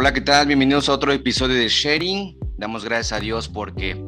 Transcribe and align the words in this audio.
Hola, 0.00 0.12
¿qué 0.12 0.20
tal? 0.20 0.46
Bienvenidos 0.46 0.88
a 0.88 0.92
otro 0.92 1.12
episodio 1.12 1.56
de 1.56 1.66
Sharing. 1.66 2.38
Damos 2.56 2.84
gracias 2.84 3.12
a 3.14 3.18
Dios 3.18 3.48
porque 3.48 4.00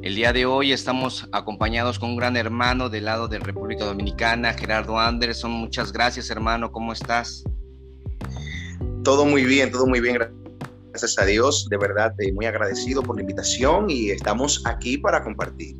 el 0.00 0.14
día 0.14 0.32
de 0.32 0.46
hoy 0.46 0.70
estamos 0.70 1.28
acompañados 1.32 1.98
con 1.98 2.10
un 2.10 2.16
gran 2.16 2.36
hermano 2.36 2.88
del 2.88 3.06
lado 3.06 3.26
de 3.26 3.40
República 3.40 3.84
Dominicana, 3.84 4.52
Gerardo 4.52 5.00
Anderson. 5.00 5.50
Muchas 5.50 5.92
gracias, 5.92 6.30
hermano. 6.30 6.70
¿Cómo 6.70 6.92
estás? 6.92 7.42
Todo 9.02 9.26
muy 9.26 9.44
bien, 9.44 9.72
todo 9.72 9.84
muy 9.84 10.00
bien. 10.00 10.16
Gracias 10.90 11.18
a 11.18 11.24
Dios. 11.24 11.66
De 11.68 11.76
verdad, 11.76 12.14
eh, 12.20 12.32
muy 12.32 12.46
agradecido 12.46 13.02
por 13.02 13.16
la 13.16 13.22
invitación 13.22 13.90
y 13.90 14.10
estamos 14.10 14.62
aquí 14.64 14.96
para 14.96 15.24
compartir. 15.24 15.74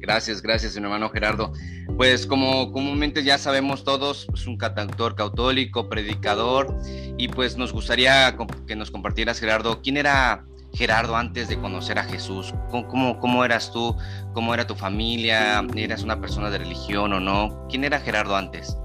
Gracias, 0.00 0.42
gracias, 0.42 0.74
hermano 0.74 1.08
Gerardo. 1.10 1.52
Pues 2.00 2.26
como 2.26 2.72
comúnmente 2.72 3.22
ya 3.22 3.36
sabemos 3.36 3.84
todos, 3.84 4.26
es 4.32 4.46
un 4.46 4.56
cantautor 4.56 5.14
católico, 5.14 5.90
predicador, 5.90 6.74
y 7.18 7.28
pues 7.28 7.58
nos 7.58 7.74
gustaría 7.74 8.38
que 8.66 8.74
nos 8.74 8.90
compartieras, 8.90 9.38
Gerardo, 9.38 9.82
¿quién 9.82 9.98
era 9.98 10.46
Gerardo 10.72 11.14
antes 11.14 11.50
de 11.50 11.58
conocer 11.60 11.98
a 11.98 12.04
Jesús? 12.04 12.54
¿Cómo, 12.70 13.20
cómo, 13.20 13.44
eras 13.44 13.70
tú? 13.70 13.94
¿Cómo 14.32 14.54
era 14.54 14.66
tu 14.66 14.74
familia? 14.74 15.62
¿Eras 15.76 16.02
una 16.02 16.18
persona 16.18 16.48
de 16.48 16.56
religión 16.56 17.12
o 17.12 17.20
no? 17.20 17.66
¿Quién 17.68 17.84
era 17.84 18.00
Gerardo 18.00 18.34
antes? 18.34 18.78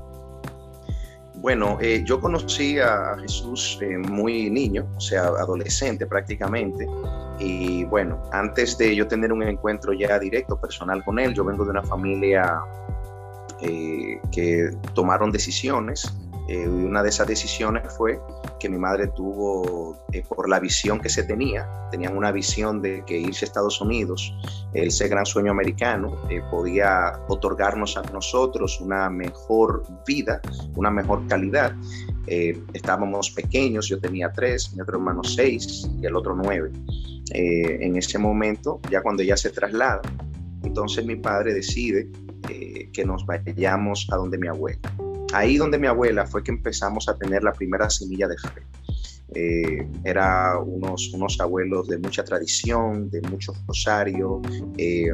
Bueno, 1.35 1.77
eh, 1.79 2.03
yo 2.05 2.19
conocí 2.19 2.79
a 2.79 3.15
Jesús 3.21 3.79
eh, 3.81 3.97
muy 3.97 4.49
niño, 4.49 4.85
o 4.93 4.99
sea, 4.99 5.21
adolescente 5.21 6.05
prácticamente. 6.05 6.85
Y 7.39 7.85
bueno, 7.85 8.21
antes 8.33 8.77
de 8.77 8.93
yo 8.93 9.07
tener 9.07 9.31
un 9.31 9.43
encuentro 9.43 9.93
ya 9.93 10.19
directo, 10.19 10.59
personal 10.59 11.01
con 11.05 11.17
él, 11.17 11.33
yo 11.33 11.45
vengo 11.45 11.63
de 11.63 11.71
una 11.71 11.83
familia 11.83 12.61
eh, 13.61 14.19
que 14.31 14.71
tomaron 14.93 15.31
decisiones. 15.31 16.13
Eh, 16.47 16.67
una 16.67 17.01
de 17.01 17.09
esas 17.09 17.27
decisiones 17.27 17.91
fue 17.97 18.19
que 18.59 18.69
mi 18.69 18.77
madre 18.77 19.07
tuvo, 19.07 19.97
eh, 20.11 20.23
por 20.27 20.47
la 20.47 20.59
visión 20.59 20.99
que 20.99 21.09
se 21.09 21.23
tenía, 21.23 21.67
tenían 21.89 22.15
una 22.15 22.31
visión 22.31 22.81
de 22.81 23.03
que 23.05 23.17
irse 23.17 23.45
a 23.45 23.47
Estados 23.47 23.81
Unidos, 23.81 24.31
ese 24.73 25.07
gran 25.07 25.25
sueño 25.25 25.51
americano, 25.51 26.15
podía 26.51 27.19
otorgarnos 27.29 27.97
a 27.97 28.03
nosotros 28.13 28.79
una 28.79 29.09
mejor 29.09 29.83
vida, 30.05 30.39
una 30.75 30.91
mejor 30.91 31.25
calidad. 31.27 31.73
estábamos 32.27 33.31
pequeños, 33.31 33.87
yo 33.87 33.99
tenía 33.99 34.31
tres, 34.31 34.71
mi 34.73 34.81
otro 34.81 34.97
hermano 34.97 35.23
seis 35.23 35.89
y 35.99 36.05
el 36.05 36.15
otro 36.15 36.35
nueve. 36.35 36.71
Eh, 37.31 37.77
en 37.81 37.95
ese 37.95 38.19
momento, 38.19 38.79
ya 38.91 39.01
cuando 39.01 39.23
ella 39.23 39.35
se 39.35 39.49
traslada, 39.49 40.01
entonces 40.63 41.05
mi 41.05 41.15
padre 41.15 41.53
decide 41.53 42.01
eh, 42.01 42.24
que 42.95 43.05
nos 43.05 43.25
vayamos 43.25 44.07
a 44.11 44.15
donde 44.15 44.37
mi 44.37 44.47
abuela. 44.47 44.79
Ahí 45.33 45.57
donde 45.57 45.77
mi 45.77 45.87
abuela 45.87 46.25
fue 46.25 46.43
que 46.43 46.51
empezamos 46.51 47.09
a 47.09 47.17
tener 47.17 47.43
la 47.43 47.51
primera 47.51 47.89
semilla 47.89 48.27
de 48.27 48.37
fe. 48.37 48.61
Eh, 49.33 49.87
era 50.05 50.57
unos, 50.59 51.11
unos 51.13 51.39
abuelos 51.41 51.87
de 51.89 51.97
mucha 51.97 52.23
tradición, 52.23 53.09
de 53.09 53.21
mucho 53.23 53.53
rosario, 53.67 54.41
de, 54.77 55.13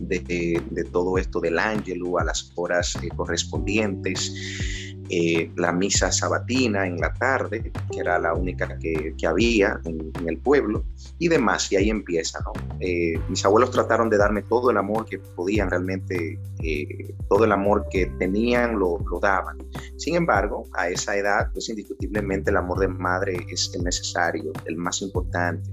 de, 0.00 0.84
todo 0.90 1.18
esto 1.18 1.40
del 1.40 1.58
ángelo 1.58 2.18
a 2.18 2.24
las 2.24 2.50
horas 2.56 2.98
correspondientes. 3.14 4.85
Eh, 5.08 5.50
la 5.56 5.72
misa 5.72 6.10
sabatina 6.10 6.86
en 6.86 6.98
la 6.98 7.12
tarde, 7.14 7.72
que 7.90 8.00
era 8.00 8.18
la 8.18 8.34
única 8.34 8.76
que, 8.78 9.14
había 9.26 9.80
en, 9.84 10.12
el 10.26 10.38
pueblo, 10.38 10.84
y 11.18 11.28
demás, 11.28 11.70
y 11.70 11.76
ahí 11.76 11.90
empieza, 11.90 12.40
¿no? 12.40 12.52
Eh, 12.80 13.14
mis 13.28 13.44
abuelos 13.44 13.70
trataron 13.70 14.10
de 14.10 14.18
darme 14.18 14.42
todo 14.42 14.70
el 14.70 14.76
amor 14.76 15.06
que 15.06 15.18
podían 15.18 15.70
realmente, 15.70 16.38
eh, 16.62 17.14
todo 17.28 17.44
el 17.44 17.52
amor 17.52 17.86
que 17.90 18.06
tenían 18.18 18.78
lo, 18.78 18.98
lo, 19.10 19.20
daban. 19.20 19.58
Sin 19.96 20.16
embargo, 20.16 20.68
a 20.74 20.88
esa 20.88 21.16
edad, 21.16 21.50
pues 21.52 21.68
indiscutiblemente 21.68 22.50
el 22.50 22.56
amor 22.56 22.80
de 22.80 22.88
madre 22.88 23.46
es 23.48 23.70
el 23.74 23.84
necesario, 23.84 24.52
el 24.64 24.76
más 24.76 25.02
importante. 25.02 25.70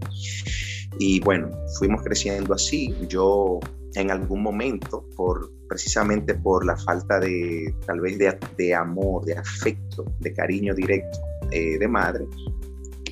Y 0.99 1.19
bueno, 1.22 1.49
fuimos 1.79 2.03
creciendo 2.03 2.53
así. 2.53 2.95
Yo 3.07 3.59
en 3.95 4.11
algún 4.11 4.41
momento, 4.41 5.07
por, 5.15 5.51
precisamente 5.67 6.33
por 6.35 6.65
la 6.65 6.75
falta 6.77 7.19
de, 7.19 7.75
tal 7.85 8.01
vez, 8.01 8.17
de, 8.57 8.73
amor, 8.73 9.25
de 9.25 9.37
afecto, 9.37 10.05
de 10.19 10.33
cariño 10.33 10.73
directo 10.73 11.19
eh, 11.51 11.77
de 11.77 11.87
madre, 11.87 12.25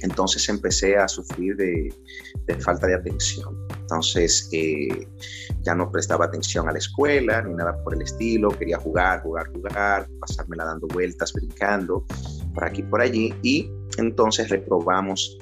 entonces 0.02 0.48
empecé 0.50 0.98
a 0.98 1.08
sufrir 1.08 1.56
de, 1.56 1.94
falta 2.60 2.88
de 2.88 2.96
atención. 2.96 3.56
Entonces 3.82 4.50
eh, 4.52 5.08
ya 5.62 5.76
no 5.76 5.92
prestaba 5.92 6.26
atención 6.26 6.68
a 6.68 6.72
la 6.72 6.80
escuela 6.80 7.42
ni 7.42 7.54
nada 7.54 7.82
por 7.84 7.94
el 7.94 8.02
estilo, 8.02 8.50
quería 8.50 8.78
jugar, 8.78 9.22
jugar, 9.22 9.52
jugar, 9.54 10.08
pasármela 10.20 10.66
dando 10.66 10.88
vueltas, 10.88 11.34
brincando 11.34 12.06
por 12.54 12.66
aquí, 12.66 12.84
por 12.84 13.02
allí, 13.02 13.34
y 13.44 13.70
entonces 13.98 14.50
reprobamos 14.50 15.38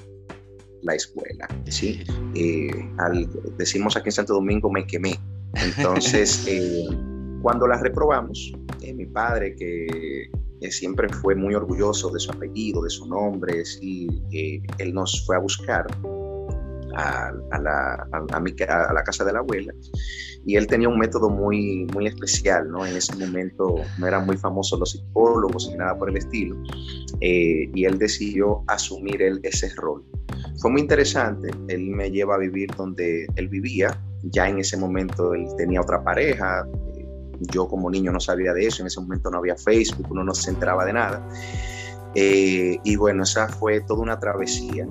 la 0.82 0.94
escuela. 0.94 1.48
¿sí? 1.66 2.02
Eh, 2.34 2.70
decimos 3.56 3.96
aquí 3.96 4.08
en 4.08 4.12
Santo 4.12 4.34
Domingo, 4.34 4.70
me 4.70 4.86
quemé. 4.86 5.18
Entonces, 5.54 6.44
eh, 6.48 6.86
cuando 7.42 7.66
la 7.66 7.78
reprobamos, 7.78 8.52
eh, 8.82 8.92
mi 8.94 9.06
padre, 9.06 9.54
que 9.54 10.30
siempre 10.70 11.08
fue 11.08 11.34
muy 11.34 11.54
orgulloso 11.54 12.10
de 12.10 12.20
su 12.20 12.30
apellido, 12.30 12.82
de 12.82 12.90
su 12.90 13.06
nombre, 13.06 13.62
y 13.80 14.62
él 14.78 14.92
nos 14.92 15.24
fue 15.26 15.36
a 15.36 15.38
buscar 15.38 15.86
a, 16.94 17.32
la, 17.60 18.08
a, 18.12 18.92
la, 18.92 19.04
casa 19.04 19.24
de 19.24 19.32
la 19.32 19.38
abuela 19.38 19.72
y 20.44 20.56
él 20.56 20.66
tenía 20.66 20.88
un 20.88 20.98
método 20.98 21.30
muy, 21.30 21.86
muy 21.92 22.06
especial, 22.06 22.70
¿no? 22.70 22.84
En 22.84 22.96
ese 22.96 23.14
momento 23.16 23.76
no 23.98 24.06
eran 24.06 24.26
muy 24.26 24.36
famosos 24.36 24.78
los 24.78 24.90
psicólogos 24.92 25.68
ni 25.70 25.76
nada 25.76 25.96
por 25.98 26.10
el 26.10 26.16
estilo, 26.16 26.56
y 27.20 27.84
él 27.84 27.98
decidió 27.98 28.64
asumir 28.66 29.22
él 29.22 29.40
ese 29.42 29.72
rol. 29.76 30.04
Fue 30.60 30.70
muy 30.70 30.80
interesante, 30.80 31.50
él 31.68 31.90
me 31.90 32.10
lleva 32.10 32.36
a 32.36 32.38
vivir 32.38 32.70
donde 32.76 33.26
él 33.36 33.48
vivía, 33.48 34.00
ya 34.22 34.48
en 34.48 34.58
ese 34.58 34.76
momento 34.76 35.34
él 35.34 35.46
tenía 35.56 35.80
otra 35.80 36.02
pareja, 36.02 36.66
yo 37.52 37.66
como 37.68 37.90
niño 37.90 38.12
no 38.12 38.20
sabía 38.20 38.52
de 38.52 38.66
eso, 38.66 38.82
en 38.82 38.88
ese 38.88 39.00
momento 39.00 39.30
no 39.30 39.38
había 39.38 39.56
Facebook, 39.56 40.06
uno 40.10 40.24
no 40.24 40.34
se 40.34 40.50
enteraba 40.50 40.84
de 40.84 40.92
nada. 40.92 41.26
Eh, 42.14 42.78
y 42.82 42.96
bueno, 42.96 43.22
esa 43.22 43.48
fue 43.48 43.80
toda 43.82 44.02
una 44.02 44.18
travesía. 44.18 44.86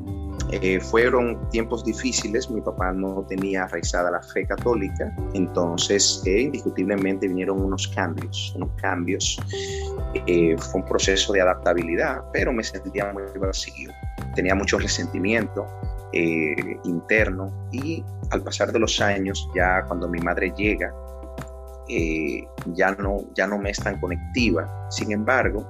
Eh, 0.51 0.79
fueron 0.79 1.47
tiempos 1.51 1.85
difíciles, 1.85 2.49
mi 2.49 2.61
papá 2.61 2.91
no 2.91 3.23
tenía 3.29 3.65
arraizada 3.65 4.09
la 4.09 4.21
fe 4.21 4.47
católica, 4.47 5.15
entonces 5.33 6.23
eh, 6.25 6.41
indiscutiblemente 6.41 7.27
vinieron 7.27 7.61
unos 7.61 7.87
cambios, 7.89 8.53
unos 8.55 8.69
cambios. 8.81 9.39
fue 10.15 10.81
un 10.81 10.85
proceso 10.87 11.33
de 11.33 11.41
adaptabilidad, 11.41 12.23
pero 12.33 12.51
me 12.51 12.63
sentía 12.63 13.13
muy 13.13 13.21
vacío 13.39 13.91
tenía 14.39 14.55
mucho 14.55 14.79
resentimiento 14.79 15.67
eh, 16.13 16.55
interno 16.85 17.51
y 17.73 18.01
al 18.31 18.41
pasar 18.41 18.71
de 18.71 18.79
los 18.79 19.01
años, 19.01 19.49
ya 19.53 19.83
cuando 19.85 20.07
mi 20.07 20.19
madre 20.19 20.53
llega, 20.55 20.93
eh, 21.89 22.45
ya, 22.67 22.91
no, 22.91 23.25
ya 23.35 23.47
no 23.47 23.57
me 23.57 23.71
es 23.71 23.79
tan 23.79 23.99
conectiva. 23.99 24.87
Sin 24.89 25.11
embargo, 25.11 25.67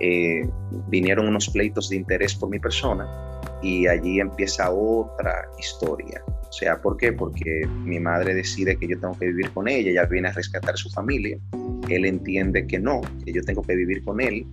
eh, 0.00 0.46
vinieron 0.88 1.28
unos 1.28 1.48
pleitos 1.48 1.88
de 1.88 1.96
interés 1.96 2.34
por 2.34 2.50
mi 2.50 2.58
persona 2.58 3.08
y 3.62 3.86
allí 3.86 4.20
empieza 4.20 4.70
otra 4.70 5.48
historia. 5.58 6.22
O 6.26 6.52
sea, 6.52 6.82
¿por 6.82 6.98
qué? 6.98 7.14
Porque 7.14 7.66
mi 7.84 7.98
madre 8.00 8.34
decide 8.34 8.76
que 8.76 8.86
yo 8.86 9.00
tengo 9.00 9.18
que 9.18 9.28
vivir 9.28 9.50
con 9.52 9.66
ella, 9.66 9.90
ella 9.92 10.04
viene 10.04 10.28
a 10.28 10.32
rescatar 10.32 10.76
su 10.76 10.90
familia, 10.90 11.38
él 11.88 12.04
entiende 12.04 12.66
que 12.66 12.78
no, 12.78 13.00
que 13.24 13.32
yo 13.32 13.42
tengo 13.42 13.62
que 13.62 13.74
vivir 13.74 14.04
con 14.04 14.20
él 14.20 14.46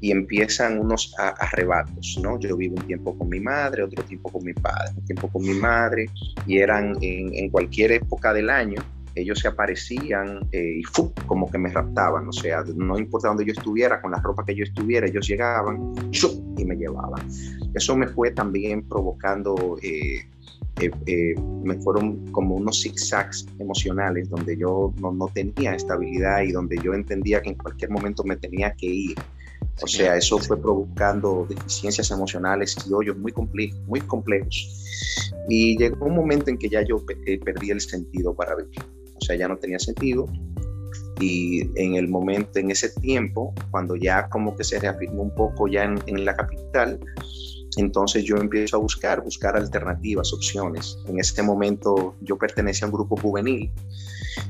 y 0.00 0.12
empiezan 0.12 0.78
unos 0.78 1.14
arrebatos, 1.18 2.18
¿no? 2.22 2.38
Yo 2.38 2.56
vivo 2.56 2.76
un 2.76 2.86
tiempo 2.86 3.16
con 3.18 3.28
mi 3.28 3.40
madre, 3.40 3.82
otro 3.82 4.02
tiempo 4.04 4.30
con 4.30 4.44
mi 4.44 4.52
padre, 4.52 4.92
un 4.96 5.04
tiempo 5.04 5.28
con 5.28 5.42
mi 5.42 5.54
madre, 5.54 6.06
y 6.46 6.58
eran 6.58 6.96
en, 7.00 7.50
cualquier 7.50 7.92
época 7.92 8.32
del 8.32 8.50
año, 8.50 8.80
ellos 9.14 9.40
se 9.40 9.48
aparecían 9.48 10.40
eh, 10.52 10.80
y 10.80 10.82
como 11.26 11.50
que 11.50 11.58
me 11.58 11.70
raptaban, 11.70 12.28
o 12.28 12.32
sea, 12.32 12.62
no 12.76 12.98
importa 12.98 13.28
dónde 13.28 13.44
yo 13.44 13.52
estuviera, 13.52 14.00
con 14.00 14.12
la 14.12 14.18
ropa 14.18 14.44
que 14.44 14.54
yo 14.54 14.62
estuviera, 14.62 15.08
ellos 15.08 15.26
llegaban 15.26 15.92
y 16.56 16.64
me 16.64 16.76
llevaban. 16.76 17.26
Eso 17.74 17.96
me 17.96 18.06
fue 18.06 18.30
también 18.30 18.86
provocando, 18.88 19.76
eh, 19.82 20.24
eh, 20.80 21.34
me 21.64 21.74
fueron 21.80 22.30
como 22.30 22.54
unos 22.54 22.82
zigzags 22.82 23.46
emocionales 23.58 24.28
donde 24.28 24.56
yo 24.56 24.94
no, 25.00 25.12
no 25.12 25.26
tenía 25.26 25.74
estabilidad 25.74 26.42
y 26.42 26.52
donde 26.52 26.78
yo 26.78 26.94
entendía 26.94 27.42
que 27.42 27.50
en 27.50 27.56
cualquier 27.56 27.90
momento 27.90 28.22
me 28.22 28.36
tenía 28.36 28.72
que 28.74 28.86
ir 28.86 29.18
o 29.82 29.86
sea, 29.86 30.16
eso 30.16 30.38
fue 30.38 30.60
provocando 30.60 31.46
deficiencias 31.48 32.10
emocionales 32.10 32.76
y 32.88 32.92
hoyos 32.92 33.16
muy, 33.16 33.32
complejos, 33.32 33.78
muy 33.86 34.00
complejos. 34.00 35.34
Y 35.48 35.78
llegó 35.78 36.06
un 36.06 36.16
momento 36.16 36.50
en 36.50 36.58
que 36.58 36.68
ya 36.68 36.82
yo 36.82 37.02
eh, 37.26 37.38
perdí 37.38 37.70
el 37.70 37.80
sentido 37.80 38.34
para 38.34 38.56
vivir. 38.56 38.80
O 39.14 39.20
sea, 39.20 39.36
ya 39.36 39.48
no 39.48 39.56
tenía 39.56 39.78
sentido. 39.78 40.26
Y 41.20 41.62
en 41.80 41.96
el 41.96 42.08
momento, 42.08 42.58
en 42.58 42.70
ese 42.70 42.90
tiempo, 43.00 43.54
cuando 43.70 43.96
ya 43.96 44.28
como 44.28 44.56
que 44.56 44.64
se 44.64 44.78
reafirmó 44.78 45.22
un 45.22 45.34
poco 45.34 45.66
ya 45.68 45.84
en, 45.84 46.00
en 46.06 46.24
la 46.24 46.34
capital, 46.34 47.00
entonces 47.76 48.24
yo 48.24 48.36
empiezo 48.36 48.76
a 48.76 48.80
buscar, 48.80 49.22
buscar 49.22 49.56
alternativas, 49.56 50.32
opciones. 50.32 50.98
En 51.06 51.18
ese 51.18 51.42
momento 51.42 52.16
yo 52.20 52.36
pertenecía 52.36 52.86
a 52.86 52.90
un 52.90 52.94
grupo 52.94 53.16
juvenil, 53.16 53.70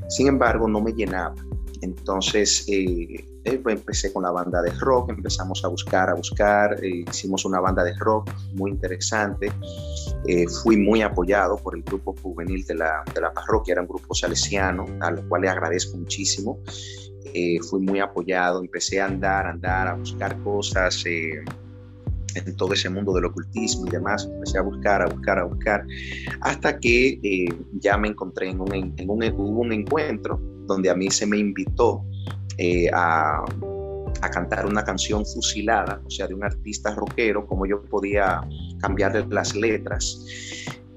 sin 0.08 0.28
embargo 0.28 0.68
no 0.68 0.80
me 0.80 0.92
llenaba 0.92 1.34
Entonces, 1.82 2.64
eh, 2.68 3.24
eh, 3.44 3.62
empecé 3.66 4.12
con 4.12 4.22
la 4.22 4.30
banda 4.30 4.60
de 4.62 4.70
rock, 4.70 5.10
empezamos 5.10 5.64
a 5.64 5.68
buscar, 5.68 6.10
a 6.10 6.14
buscar, 6.14 6.82
eh, 6.82 7.04
hicimos 7.08 7.44
una 7.44 7.60
banda 7.60 7.84
de 7.84 7.94
rock 7.98 8.30
muy 8.54 8.70
interesante. 8.70 9.50
fui 10.62 10.76
muy 10.76 11.02
apoyado 11.02 11.56
por 11.56 11.76
el 11.76 11.82
grupo 11.82 12.14
juvenil 12.20 12.64
de 12.66 12.74
la, 12.74 13.04
de 13.14 13.20
la 13.20 13.32
parroquia, 13.32 13.72
era 13.72 13.82
un 13.82 13.88
grupo 13.88 14.14
salesiano, 14.14 14.86
al 15.00 15.26
cual 15.28 15.42
le 15.42 15.48
agradezco 15.48 15.96
muchísimo. 15.96 16.58
fui 17.70 17.80
muy 17.80 18.00
apoyado, 18.00 18.60
empecé 18.60 19.00
a 19.00 19.06
andar, 19.06 19.46
andar, 19.46 19.88
a 19.88 19.94
buscar 19.94 20.36
cosas 20.42 21.04
en 21.06 22.56
todo 22.56 22.72
ese 22.72 22.90
mundo 22.90 23.12
del 23.12 23.26
ocultismo 23.26 23.86
y 23.86 23.90
demás. 23.90 24.28
Empecé 24.30 24.58
a 24.58 24.62
buscar, 24.62 25.02
a 25.02 25.06
buscar, 25.06 25.38
a 25.38 25.44
buscar, 25.44 25.86
hasta 26.40 26.78
que 26.78 27.20
ya 27.80 27.96
me 27.96 28.08
encontré 28.08 28.50
en 28.50 28.60
un, 28.60 28.72
en 28.74 29.10
un, 29.10 29.22
hubo 29.36 29.60
un 29.60 29.72
encuentro 29.72 30.57
donde 30.68 30.90
a 30.90 30.94
mí 30.94 31.10
se 31.10 31.26
me 31.26 31.38
invitó 31.38 32.04
eh, 32.58 32.88
a, 32.92 33.44
cantar 34.32 34.66
una 34.66 34.84
canción 34.84 35.24
fusilada, 35.24 36.02
o 36.04 36.10
sea, 36.10 36.26
de 36.26 36.34
un 36.34 36.44
artista 36.44 36.94
rockero, 36.94 37.46
como 37.46 37.66
yo 37.66 37.82
podía 37.82 38.40
cambiarle 38.80 39.24
las 39.30 39.56
letras. 39.56 40.24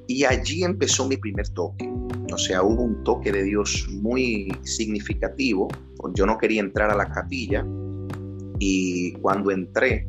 Y 0.08 0.26
allí 0.26 0.64
empezó 0.64 1.08
mi 1.08 1.18
primer 1.18 1.48
toque. 1.50 1.90
O 2.34 2.38
sea, 2.38 2.62
hubo 2.64 2.84
un 2.84 3.04
toque 3.04 3.32
de 3.32 3.44
Dios 3.44 3.88
muy 4.02 4.52
significativo. 4.64 5.70
Yo 6.14 6.26
no 6.26 6.38
quería 6.38 6.62
entrar 6.62 6.90
a 6.90 6.96
la 6.96 7.06
capilla 7.06 7.66
y 8.60 9.14
cuando 9.14 9.52
entré, 9.52 10.08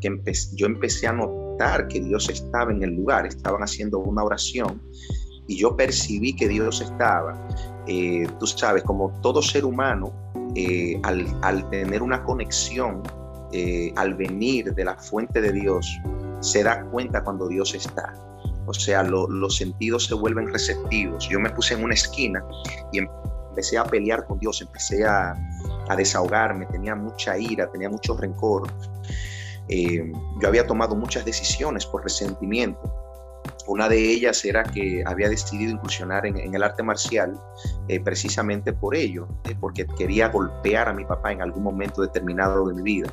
que 0.00 0.10
yo 0.54 0.66
empecé 0.66 1.06
a 1.06 1.12
notar 1.12 1.88
que 1.88 2.00
Dios 2.00 2.28
estaba 2.28 2.72
en 2.72 2.82
el 2.82 2.96
lugar, 2.96 3.26
estaban 3.26 3.62
haciendo 3.62 3.98
una 3.98 4.24
oración 4.24 4.80
y 5.48 5.56
yo 5.56 5.76
percibí 5.76 6.34
que 6.34 6.48
Dios 6.48 6.80
estaba. 6.80 7.36
Eh, 7.86 8.26
tú 8.38 8.46
sabes, 8.46 8.82
como 8.82 9.10
todo 9.20 9.42
ser 9.42 9.64
humano, 9.64 10.12
eh, 10.54 11.00
al, 11.02 11.68
tener 11.70 12.02
una 12.02 12.24
conexión, 12.24 13.02
eh, 13.52 13.92
al 13.96 14.14
venir 14.14 14.74
de 14.74 14.84
la 14.84 14.96
fuente 14.96 15.40
de 15.40 15.52
Dios, 15.52 15.86
se 16.40 16.62
da 16.62 16.82
cuenta 16.86 17.22
cuando 17.22 17.48
Dios 17.48 17.74
está. 17.74 18.14
O 18.66 18.74
sea, 18.74 19.04
los 19.04 19.56
sentidos 19.56 20.06
se 20.06 20.14
vuelven 20.14 20.52
receptivos. 20.52 21.28
Yo 21.28 21.38
me 21.38 21.50
puse 21.50 21.74
en 21.74 21.84
una 21.84 21.94
esquina 21.94 22.44
y 22.92 22.98
empecé 22.98 23.78
a 23.78 23.84
pelear 23.84 24.26
con 24.26 24.40
Dios, 24.40 24.60
empecé 24.60 25.04
a, 25.04 25.36
a 25.88 25.96
desahogarme, 25.96 26.66
tenía 26.66 26.96
mucha 26.96 27.38
ira, 27.38 27.70
tenía 27.70 27.88
mucho 27.88 28.16
rencor. 28.16 28.68
yo 29.68 30.48
había 30.48 30.66
tomado 30.66 30.96
muchas 30.96 31.24
decisiones 31.24 31.86
por 31.86 32.02
resentimiento 32.02 33.05
una 33.66 33.88
de 33.88 34.12
ellas 34.12 34.44
era 34.44 34.62
que 34.62 35.02
había 35.06 35.28
decidido 35.28 35.72
incursionar 35.72 36.26
en, 36.26 36.54
el 36.54 36.62
arte 36.62 36.82
marcial 36.82 37.38
eh, 37.88 38.00
precisamente 38.00 38.72
por 38.72 38.94
ello, 38.94 39.28
eh, 39.44 39.56
porque 39.60 39.86
quería 39.98 40.28
golpear 40.28 40.88
a 40.88 40.92
mi 40.92 41.04
papá 41.04 41.32
en 41.32 41.42
algún 41.42 41.62
momento 41.62 42.02
determinado 42.02 42.66
de 42.68 42.74
mi 42.74 42.82
vida. 42.82 43.12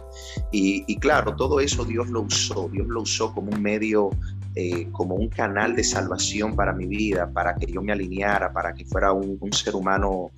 Y, 0.51 0.97
claro, 0.97 1.35
todo 1.35 1.59
eso 1.59 1.85
Dios 1.85 2.09
lo 2.09 2.21
usó, 2.21 2.69
Dios 2.69 2.87
lo 2.87 3.01
usó 3.01 3.33
como 3.33 3.51
un 3.51 3.61
medio, 3.61 4.11
eh, 4.55 4.87
como 4.91 5.15
un 5.15 5.29
canal 5.29 5.75
de 5.75 5.83
salvación 5.83 6.55
para 6.55 6.73
mi 6.73 6.85
vida, 6.85 7.31
para 7.31 7.55
que 7.55 7.71
yo 7.71 7.81
me 7.81 7.91
alineara, 7.91 8.53
para 8.53 8.73
que 8.73 8.85
fuera 8.85 9.11
un, 9.11 9.37
un 9.39 9.53
ser 9.53 9.75
humano 9.75 10.31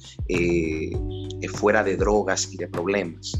fuera 1.53 1.83
de 1.83 1.95
drogas 1.95 2.51
y 2.51 2.57
de 2.57 2.67
problemas. 2.67 3.33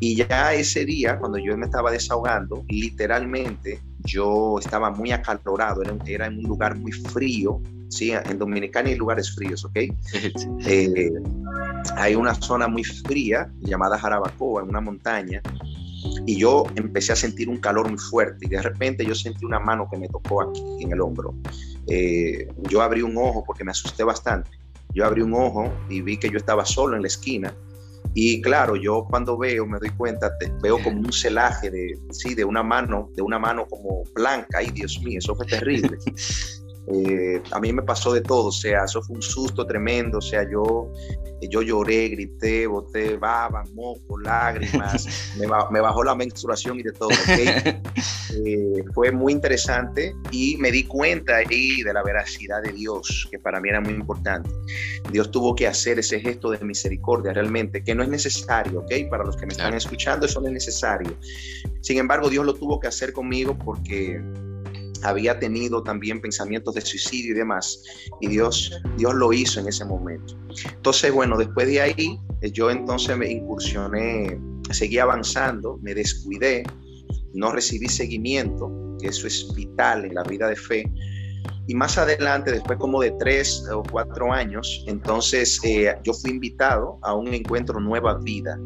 Y 0.00 0.16
ya 0.16 0.52
ese 0.54 0.84
día, 0.84 1.18
cuando 1.18 1.38
yo 1.38 1.56
me 1.56 1.66
estaba 1.66 1.90
desahogando, 1.90 2.64
literalmente 2.68 3.80
yo 4.06 4.58
estaba 4.58 4.90
muy 4.90 5.12
acalorado, 5.12 5.82
era, 6.06 6.26
en 6.26 6.38
un 6.38 6.44
lugar 6.44 6.76
muy 6.76 6.92
frío, 6.92 7.60
¿sí? 7.88 8.12
En 8.12 8.38
Dominicana 8.38 8.88
hay 8.88 8.96
lugares 8.96 9.34
fríos, 9.34 9.64
¿ok? 9.64 9.76
Eh, 10.66 11.10
hay 11.96 12.14
una 12.14 12.34
zona 12.34 12.68
muy 12.68 12.84
fría 12.84 13.50
llamada 13.60 13.98
Jarabacoa, 13.98 14.62
en 14.62 14.68
una 14.68 14.80
montaña, 14.80 15.42
y 16.26 16.38
yo 16.38 16.64
empecé 16.74 17.12
a 17.12 17.16
sentir 17.16 17.48
un 17.48 17.58
calor 17.58 17.88
muy 17.88 17.98
fuerte 17.98 18.46
y 18.46 18.48
de 18.48 18.62
repente 18.62 19.04
yo 19.04 19.14
sentí 19.14 19.44
una 19.44 19.58
mano 19.58 19.88
que 19.90 19.98
me 19.98 20.08
tocó 20.08 20.42
aquí 20.42 20.62
en 20.80 20.92
el 20.92 21.00
hombro. 21.00 21.34
Eh, 21.88 22.48
yo 22.68 22.82
abrí 22.82 23.02
un 23.02 23.16
ojo 23.16 23.44
porque 23.44 23.64
me 23.64 23.70
asusté 23.70 24.02
bastante. 24.02 24.50
Yo 24.94 25.04
abrí 25.04 25.22
un 25.22 25.34
ojo 25.34 25.72
y 25.88 26.00
vi 26.00 26.16
que 26.16 26.30
yo 26.30 26.36
estaba 26.36 26.64
solo 26.64 26.96
en 26.96 27.02
la 27.02 27.08
esquina 27.08 27.54
y 28.18 28.40
claro, 28.40 28.76
yo 28.76 29.06
cuando 29.10 29.36
veo, 29.36 29.66
me 29.66 29.78
doy 29.78 29.90
cuenta, 29.90 30.32
veo 30.62 30.82
como 30.82 31.00
un 31.00 31.12
celaje 31.12 31.70
de, 31.70 32.00
sí, 32.12 32.34
de 32.34 32.46
una 32.46 32.62
mano, 32.62 33.10
de 33.14 33.20
una 33.20 33.38
mano 33.38 33.66
como 33.66 34.04
blanca. 34.14 34.56
Ay, 34.56 34.70
Dios 34.70 34.98
mío, 35.02 35.18
eso 35.18 35.36
fue 35.36 35.44
terrible. 35.44 35.98
Eh, 36.88 37.42
a 37.50 37.58
mí 37.58 37.72
me 37.72 37.82
pasó 37.82 38.12
de 38.12 38.20
todo, 38.20 38.46
o 38.46 38.52
sea, 38.52 38.84
eso 38.84 39.02
fue 39.02 39.16
un 39.16 39.22
susto 39.22 39.66
tremendo, 39.66 40.18
o 40.18 40.20
sea, 40.20 40.48
yo, 40.48 40.92
yo 41.50 41.60
lloré, 41.60 42.10
grité, 42.10 42.68
boté 42.68 43.16
baba, 43.16 43.64
moco, 43.74 44.18
lágrimas, 44.20 45.34
me, 45.70 45.80
bajó 45.80 46.04
la 46.04 46.14
menstruación 46.14 46.78
y 46.80 46.82
de 46.82 46.92
todo. 46.92 47.10
Eh, 48.44 48.84
fue 48.92 49.12
muy 49.12 49.32
interesante 49.32 50.14
y 50.30 50.56
me 50.58 50.70
di 50.70 50.84
cuenta 50.84 51.36
ahí 51.36 51.82
de 51.82 51.92
la 51.94 52.02
veracidad 52.02 52.60
de 52.60 52.72
Dios, 52.72 53.26
que 53.30 53.38
para 53.38 53.60
mí 53.60 53.68
era 53.68 53.80
muy 53.80 53.94
importante. 53.94 54.50
Dios 55.10 55.30
tuvo 55.30 55.54
que 55.54 55.66
hacer 55.66 56.00
ese 56.00 56.20
gesto 56.20 56.50
de 56.50 56.58
misericordia 56.58 57.32
realmente, 57.32 57.82
que 57.82 57.94
no 57.94 58.02
es 58.02 58.08
necesario, 58.10 58.80
¿ok? 58.80 59.08
Para 59.08 59.24
los 59.24 59.36
que 59.36 59.46
me 59.46 59.52
están 59.52 59.72
escuchando, 59.74 60.26
eso 60.26 60.40
no 60.40 60.48
es 60.48 60.52
necesario. 60.52 61.16
Sin 61.80 61.98
embargo, 61.98 62.28
Dios 62.28 62.44
lo 62.44 62.54
tuvo 62.54 62.78
que 62.78 62.88
hacer 62.88 63.12
conmigo 63.12 63.56
porque 63.56 64.20
había 65.04 65.38
tenido 65.38 65.82
también 65.82 66.20
pensamientos 66.20 66.74
de 66.74 66.80
suicidio 66.80 67.32
y 67.32 67.38
demás, 67.38 67.82
y 68.20 68.28
Dios, 68.28 68.72
Dios 68.96 69.14
lo 69.14 69.32
hizo 69.32 69.60
en 69.60 69.68
ese 69.68 69.84
momento. 69.84 70.36
Entonces, 70.64 71.12
bueno, 71.12 71.36
después 71.36 71.66
de 71.66 71.80
ahí, 71.80 72.18
eh, 72.40 72.50
yo 72.50 72.70
entonces 72.70 73.16
me 73.16 73.30
incursioné, 73.30 74.38
seguí 74.70 74.98
avanzando, 74.98 75.78
me 75.82 75.94
descuidé, 75.94 76.64
no 77.34 77.52
recibí 77.52 77.88
seguimiento, 77.88 78.70
que 79.00 79.08
eso 79.08 79.26
es 79.26 79.52
vital 79.54 80.04
en 80.04 80.14
la 80.14 80.22
vida 80.22 80.48
de 80.48 80.56
fe. 80.56 80.90
Y 81.68 81.74
más 81.74 81.98
adelante, 81.98 82.52
después 82.52 82.78
como 82.78 83.00
de 83.00 83.12
tres 83.18 83.64
o 83.72 83.82
cuatro 83.82 84.32
años, 84.32 84.84
entonces 84.86 85.60
eh, 85.64 85.94
yo 86.04 86.12
fui 86.14 86.30
invitado 86.30 86.98
a 87.02 87.14
un 87.14 87.32
encuentro 87.34 87.80
Nueva 87.80 88.18
Vida. 88.22 88.58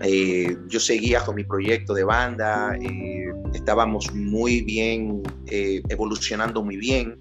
Eh, 0.00 0.56
yo 0.68 0.78
seguía 0.78 1.24
con 1.24 1.36
mi 1.36 1.44
proyecto 1.44 1.94
de 1.94 2.04
banda, 2.04 2.76
estábamos 3.56 4.14
muy 4.14 4.60
bien, 4.62 5.22
eh, 5.46 5.82
evolucionando 5.88 6.62
muy 6.62 6.76
bien. 6.76 7.18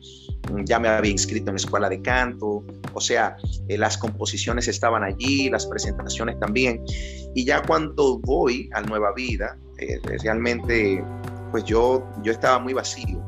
Ya 0.66 0.80
me 0.80 0.88
había 0.88 1.12
inscrito 1.12 1.50
en 1.50 1.56
la 1.56 1.58
escuela 1.58 1.90
de 1.90 2.02
canto, 2.02 2.64
o 2.94 3.02
sea, 3.02 3.36
eh, 3.68 3.78
las 3.78 3.98
composiciones 3.98 4.68
estaban 4.68 5.04
allí, 5.04 5.50
las 5.50 5.66
presentaciones 5.66 6.40
también. 6.40 6.84
Y 7.34 7.46
ya 7.46 7.62
cuando 7.64 8.20
voy 8.20 8.70
a 8.74 8.82
Nueva 8.82 9.14
Vida, 9.14 9.57
eh, 9.80 10.00
realmente, 10.24 11.04
pues 11.52 11.64
yo, 11.64 12.07
yo 12.21 12.31
estaba 12.31 12.59
muy 12.59 12.74
vacío. 12.74 13.19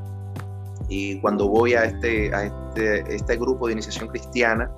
Y 0.89 1.19
cuando 1.19 1.49
voy 1.49 1.73
a 1.73 1.85
este, 1.85 2.33
a 2.33 2.45
este, 2.45 3.15
este 3.15 3.35
grupo 3.37 3.67
de 3.67 3.73
iniciación 3.73 4.09
cristiana, 4.09 4.71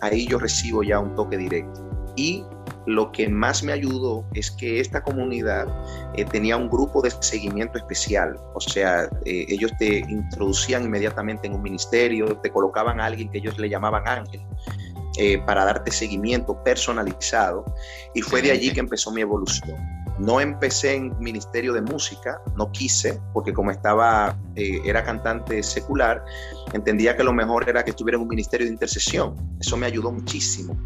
ahí 0.00 0.26
yo 0.26 0.38
recibo 0.38 0.82
ya 0.82 0.98
un 0.98 1.14
toque 1.14 1.36
directo. 1.36 1.88
Y 2.16 2.44
lo 2.88 3.12
que 3.12 3.28
más 3.28 3.62
me 3.62 3.72
ayudó 3.72 4.24
es 4.32 4.50
que 4.50 4.80
esta 4.80 5.02
comunidad 5.02 5.68
eh, 6.14 6.24
tenía 6.24 6.56
un 6.56 6.70
grupo 6.70 7.02
de 7.02 7.10
seguimiento 7.10 7.76
especial, 7.76 8.40
o 8.54 8.60
sea, 8.60 9.10
eh, 9.26 9.44
ellos 9.48 9.72
te 9.78 9.98
introducían 9.98 10.84
inmediatamente 10.84 11.46
en 11.46 11.54
un 11.54 11.62
ministerio, 11.62 12.38
te 12.38 12.50
colocaban 12.50 12.98
a 12.98 13.04
alguien 13.04 13.30
que 13.30 13.38
ellos 13.38 13.58
le 13.58 13.68
llamaban 13.68 14.08
ángel. 14.08 14.40
Eh, 15.20 15.38
para 15.38 15.64
darte 15.64 15.90
seguimiento 15.90 16.62
personalizado 16.62 17.64
y 18.14 18.22
fue 18.22 18.40
de 18.40 18.52
allí 18.52 18.70
que 18.70 18.78
empezó 18.78 19.10
mi 19.10 19.20
evolución. 19.20 19.76
No 20.20 20.40
empecé 20.40 20.94
en 20.94 21.18
ministerio 21.18 21.72
de 21.72 21.80
música, 21.80 22.40
no 22.56 22.70
quise, 22.70 23.20
porque 23.32 23.52
como 23.52 23.72
estaba, 23.72 24.38
era 24.54 25.02
cantante 25.02 25.64
secular, 25.64 26.24
entendía 26.72 27.16
que 27.16 27.24
lo 27.24 27.32
mejor 27.32 27.68
era 27.68 27.84
que 27.84 27.90
estuviera 27.90 28.16
en 28.16 28.22
un 28.22 28.28
ministerio 28.28 28.66
de 28.66 28.72
intercesión. 28.72 29.34
Eso 29.58 29.76
me 29.76 29.86
ayudó 29.86 30.12
muchísimo. 30.12 30.76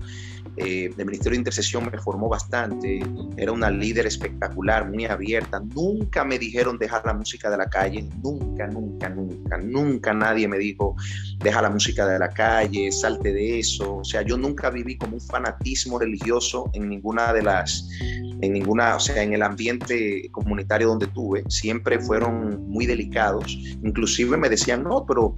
Eh, 0.56 0.90
el 0.96 1.06
Ministerio 1.06 1.32
de 1.32 1.38
Intercesión 1.38 1.88
me 1.90 1.98
formó 1.98 2.28
bastante, 2.28 3.00
era 3.36 3.52
una 3.52 3.70
líder 3.70 4.06
espectacular, 4.06 4.90
muy 4.90 5.06
abierta. 5.06 5.60
Nunca 5.74 6.24
me 6.24 6.38
dijeron 6.38 6.78
dejar 6.78 7.04
la 7.06 7.14
música 7.14 7.50
de 7.50 7.56
la 7.56 7.66
calle, 7.66 8.08
nunca, 8.22 8.66
nunca, 8.66 9.08
nunca, 9.08 9.56
nunca 9.58 10.12
nadie 10.12 10.48
me 10.48 10.58
dijo 10.58 10.94
deja 11.42 11.62
la 11.62 11.70
música 11.70 12.06
de 12.06 12.18
la 12.18 12.30
calle, 12.30 12.90
salte 12.92 13.32
de 13.32 13.58
eso. 13.58 13.96
O 13.96 14.04
sea, 14.04 14.22
yo 14.22 14.36
nunca 14.36 14.70
viví 14.70 14.96
como 14.96 15.14
un 15.14 15.20
fanatismo 15.20 15.98
religioso 15.98 16.70
en 16.72 16.88
ninguna 16.88 17.32
de 17.32 17.42
las, 17.42 17.88
en 18.00 18.52
ninguna, 18.52 18.96
o 18.96 19.00
sea, 19.00 19.22
en 19.22 19.32
el 19.32 19.42
ambiente 19.42 20.28
comunitario 20.30 20.88
donde 20.88 21.06
tuve, 21.08 21.44
siempre 21.48 21.98
fueron 21.98 22.68
muy 22.68 22.86
delicados. 22.86 23.58
Inclusive 23.82 24.36
me 24.36 24.48
decían, 24.48 24.84
no, 24.84 25.04
pero 25.06 25.36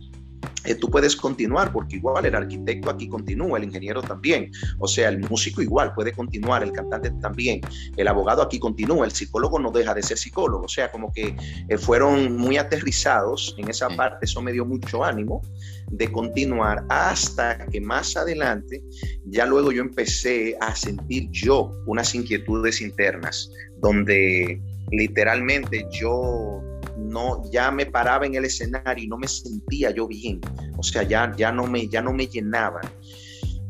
eh, 0.64 0.74
tú 0.74 0.90
puedes 0.90 1.16
continuar, 1.16 1.72
porque 1.72 1.96
igual 1.96 2.26
el 2.26 2.34
arquitecto 2.34 2.90
aquí 2.90 3.08
continúa, 3.08 3.58
el 3.58 3.64
ingeniero 3.64 4.02
también, 4.02 4.50
o 4.78 4.88
sea, 4.88 5.08
el 5.08 5.20
músico 5.28 5.62
igual 5.62 5.94
puede 5.94 6.12
continuar, 6.12 6.62
el 6.62 6.72
cantante 6.72 7.10
también, 7.20 7.60
el 7.96 8.08
abogado 8.08 8.42
aquí 8.42 8.58
continúa, 8.58 9.04
el 9.04 9.12
psicólogo 9.12 9.58
no 9.58 9.70
deja 9.70 9.94
de 9.94 10.02
ser 10.02 10.18
psicólogo, 10.18 10.64
o 10.64 10.68
sea, 10.68 10.90
como 10.90 11.12
que 11.12 11.36
eh, 11.68 11.78
fueron 11.78 12.36
muy 12.36 12.56
aterrizados 12.56 13.54
en 13.58 13.68
esa 13.68 13.88
parte, 13.88 14.26
eso 14.26 14.42
me 14.42 14.52
dio 14.52 14.64
mucho 14.64 15.04
ánimo 15.04 15.42
de 15.90 16.10
continuar 16.10 16.84
hasta 16.88 17.66
que 17.66 17.80
más 17.80 18.16
adelante, 18.16 18.82
ya 19.26 19.46
luego 19.46 19.72
yo 19.72 19.82
empecé 19.82 20.56
a 20.60 20.74
sentir 20.74 21.28
yo 21.30 21.72
unas 21.86 22.14
inquietudes 22.14 22.80
internas, 22.80 23.50
donde 23.78 24.60
literalmente 24.90 25.86
yo 25.90 26.62
no, 26.96 27.42
ya 27.50 27.70
me 27.70 27.86
paraba 27.86 28.26
en 28.26 28.34
el 28.34 28.44
escenario 28.44 29.04
y 29.04 29.06
no 29.08 29.18
me 29.18 29.28
sentía 29.28 29.90
yo 29.90 30.06
bien, 30.06 30.40
o 30.76 30.82
sea, 30.82 31.02
ya, 31.02 31.32
ya, 31.36 31.52
no, 31.52 31.66
me, 31.66 31.88
ya 31.88 32.02
no 32.02 32.12
me 32.12 32.26
llenaba. 32.26 32.80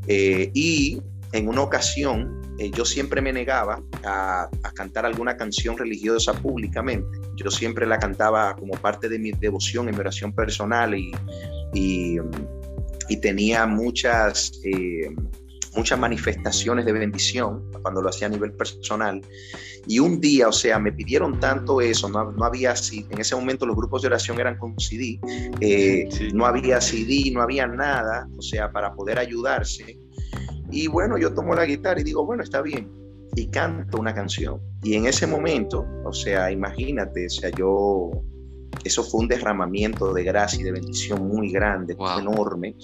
Eh, 0.07 0.51
y 0.55 1.01
en 1.33 1.49
una 1.49 1.63
ocasión, 1.63 2.43
eh, 2.59 2.71
yo 2.71 2.85
siempre 2.85 3.21
me 3.21 3.33
negaba 3.33 3.83
a, 4.05 4.49
cantar 4.75 5.07
alguna 5.07 5.37
canción 5.37 5.77
religiosa 5.77 6.33
públicamente. 6.33 7.19
Yo 7.37 7.51
siempre 7.51 7.87
la 7.87 7.99
cantaba 7.99 8.55
como 8.55 8.75
parte 8.75 9.09
de 9.09 9.19
mi 9.19 9.33
devoción, 9.33 9.89
en 9.89 9.95
mi 9.95 10.01
oración 10.01 10.33
personal 10.33 10.95
y, 10.95 12.21
tenía 13.21 13.67
muchas... 13.67 14.61
Eh, 14.65 15.09
muchas 15.77 15.99
manifestaciones 15.99 16.85
de 16.85 16.93
bendición 16.93 17.71
cuando 17.83 18.03
lo 18.03 18.09
hacía 18.09 18.27
a 18.27 18.31
nivel 18.31 18.53
personal. 18.53 19.21
Y 19.87 19.99
un 19.99 20.21
día, 20.21 20.49
o 20.49 20.53
sea, 20.53 20.79
me 20.79 20.93
pidieron 20.93 21.39
tanto 21.41 21.81
eso, 21.81 22.09
no, 22.09 22.33
no 22.33 22.45
había, 22.45 22.75
en 22.93 23.21
ese 23.21 23.37
momento 23.37 23.67
los 23.67 23.77
grupos 23.77 24.03
de 24.03 24.09
oración 24.09 24.41
eran 24.41 24.59
con 24.59 24.79
CD, 24.79 25.21
eh, 25.61 26.09
no 26.33 26.47
había 26.47 26.81
CD, 26.81 27.31
no 27.33 27.43
había 27.43 27.67
nada, 27.67 28.29
o 28.37 28.43
sea, 28.43 28.73
para 28.73 28.95
poder 28.95 29.19
ayudarse. 29.19 29.99
Y 30.71 30.87
bueno, 30.89 31.19
yo 31.19 31.35
tomo 31.35 31.55
la 31.55 31.67
guitarra 31.67 32.01
y 32.01 32.05
digo, 32.05 32.25
bueno, 32.25 32.43
está 32.43 32.63
bien, 32.63 32.91
y 33.37 33.49
canto 33.49 33.99
una 33.99 34.15
canción. 34.15 34.61
Y 34.83 34.95
en 34.95 35.07
ese 35.07 35.27
momento, 35.27 35.87
o 36.05 36.13
sea, 36.13 36.51
imagínate, 36.51 37.27
o 37.27 37.31
sea, 37.31 37.51
yo, 37.51 38.11
eso 38.85 39.05
fue 39.05 39.21
un 39.21 39.29
derramamiento 39.29 40.13
de 40.13 40.25
gracia 40.25 40.61
y 40.61 40.65
de 40.65 40.73
bendición 40.73 41.29
muy 41.29 41.51
grande, 41.53 41.97
enorme. 42.19 42.75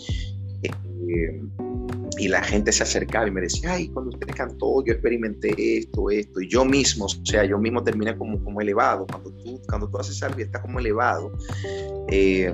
Y 2.18 2.28
la 2.28 2.42
gente 2.42 2.70
se 2.72 2.82
acercaba 2.82 3.28
y 3.28 3.30
me 3.30 3.40
decía, 3.40 3.72
ay, 3.72 3.88
cuando 3.88 4.10
usted 4.10 4.26
cantó, 4.34 4.84
yo 4.84 4.92
experimenté 4.92 5.54
esto, 5.78 6.10
esto, 6.10 6.40
y 6.40 6.48
yo 6.48 6.64
mismo, 6.64 7.06
o 7.06 7.08
sea, 7.08 7.44
yo 7.44 7.56
mismo 7.58 7.82
terminé 7.82 8.16
como, 8.16 8.42
como 8.44 8.60
elevado, 8.60 9.06
cuando 9.06 9.30
tú, 9.36 9.62
cuando 9.68 9.88
tú 9.88 9.98
haces 9.98 10.22
algo 10.22 10.38
y 10.40 10.42
estás 10.42 10.60
como 10.60 10.80
elevado, 10.80 11.32
eh, 12.08 12.52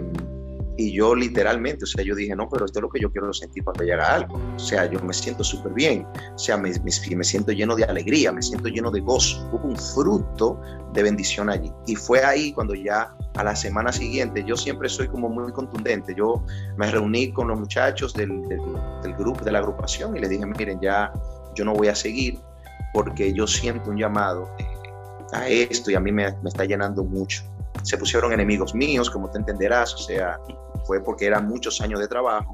y 0.78 0.92
yo 0.92 1.14
literalmente, 1.14 1.85
o 1.85 1.87
sea, 1.87 2.04
yo 2.04 2.14
dije, 2.14 2.37
no, 2.37 2.49
pero 2.50 2.66
esto 2.66 2.80
es 2.80 2.83
lo 2.83 2.90
que 2.90 3.00
yo 3.00 3.11
quiero 3.11 3.33
sentir 3.33 3.64
cuando 3.64 3.83
llega 3.83 4.14
algo. 4.14 4.38
O 4.54 4.59
sea, 4.59 4.90
yo 4.90 5.00
me 5.00 5.14
siento 5.14 5.42
súper 5.42 5.73
bien. 5.73 6.06
O 6.35 6.38
sea, 6.38 6.59
me, 6.59 6.71
me, 6.71 7.25
siento 7.25 7.52
lleno 7.52 7.75
de 7.75 7.85
alegría, 7.85 8.30
me 8.30 8.42
siento 8.42 8.68
lleno 8.68 8.90
de 8.90 9.00
gozo. 9.00 9.49
Hubo 9.52 9.68
un 9.68 9.76
fruto 9.76 10.61
de 10.92 11.02
bendición 11.02 11.49
allí. 11.49 11.73
Y 11.87 11.97
fue 11.97 12.23
ahí 12.23 12.52
cuando 12.52 12.75
ya 12.75 13.16
a 13.37 13.45
la 13.45 13.56
semana 13.56 13.90
siguiente, 13.90 14.45
yo 14.45 14.54
siempre 14.54 14.90
soy 14.90 15.09
como 15.09 15.30
muy 15.30 15.50
contundente. 15.50 16.14
Yo 16.14 16.45
me 16.76 16.90
reuní 16.90 17.33
con 17.33 17.49
los 17.49 17.59
muchachos 17.59 18.12
del, 18.12 18.42
del, 18.49 19.14
grupo, 19.14 19.42
de 19.45 19.52
la 19.52 19.61
agrupación 19.61 20.14
y 20.14 20.21
les 20.21 20.28
dije, 20.28 20.45
miren, 20.45 20.78
ya 20.80 21.11
yo 21.54 21.64
no 21.64 21.73
voy 21.73 21.88
a 21.88 21.95
seguir 21.95 22.38
porque 22.92 23.33
yo 23.33 23.47
siento 23.47 23.90
un 23.90 23.97
llamado 23.97 24.50
a 25.33 25.49
esto 25.49 25.90
y 25.90 25.95
a 25.95 26.00
mí 26.00 26.12
me, 26.12 26.30
me 26.42 26.49
está 26.49 26.64
llenando 26.64 27.02
mucho 27.02 27.45
se 27.87 27.97
pusieron 27.99 28.33
enemigos 28.33 28.75
míos, 28.75 29.09
como 29.09 29.30
te 29.30 29.38
entenderás, 29.38 29.95
o 29.95 29.99
sea, 29.99 30.40
fue 30.87 31.00
porque 31.00 31.26
eran 31.26 31.47
muchos 31.49 31.81
años 31.81 32.00
de 32.00 32.09
trabajo. 32.09 32.52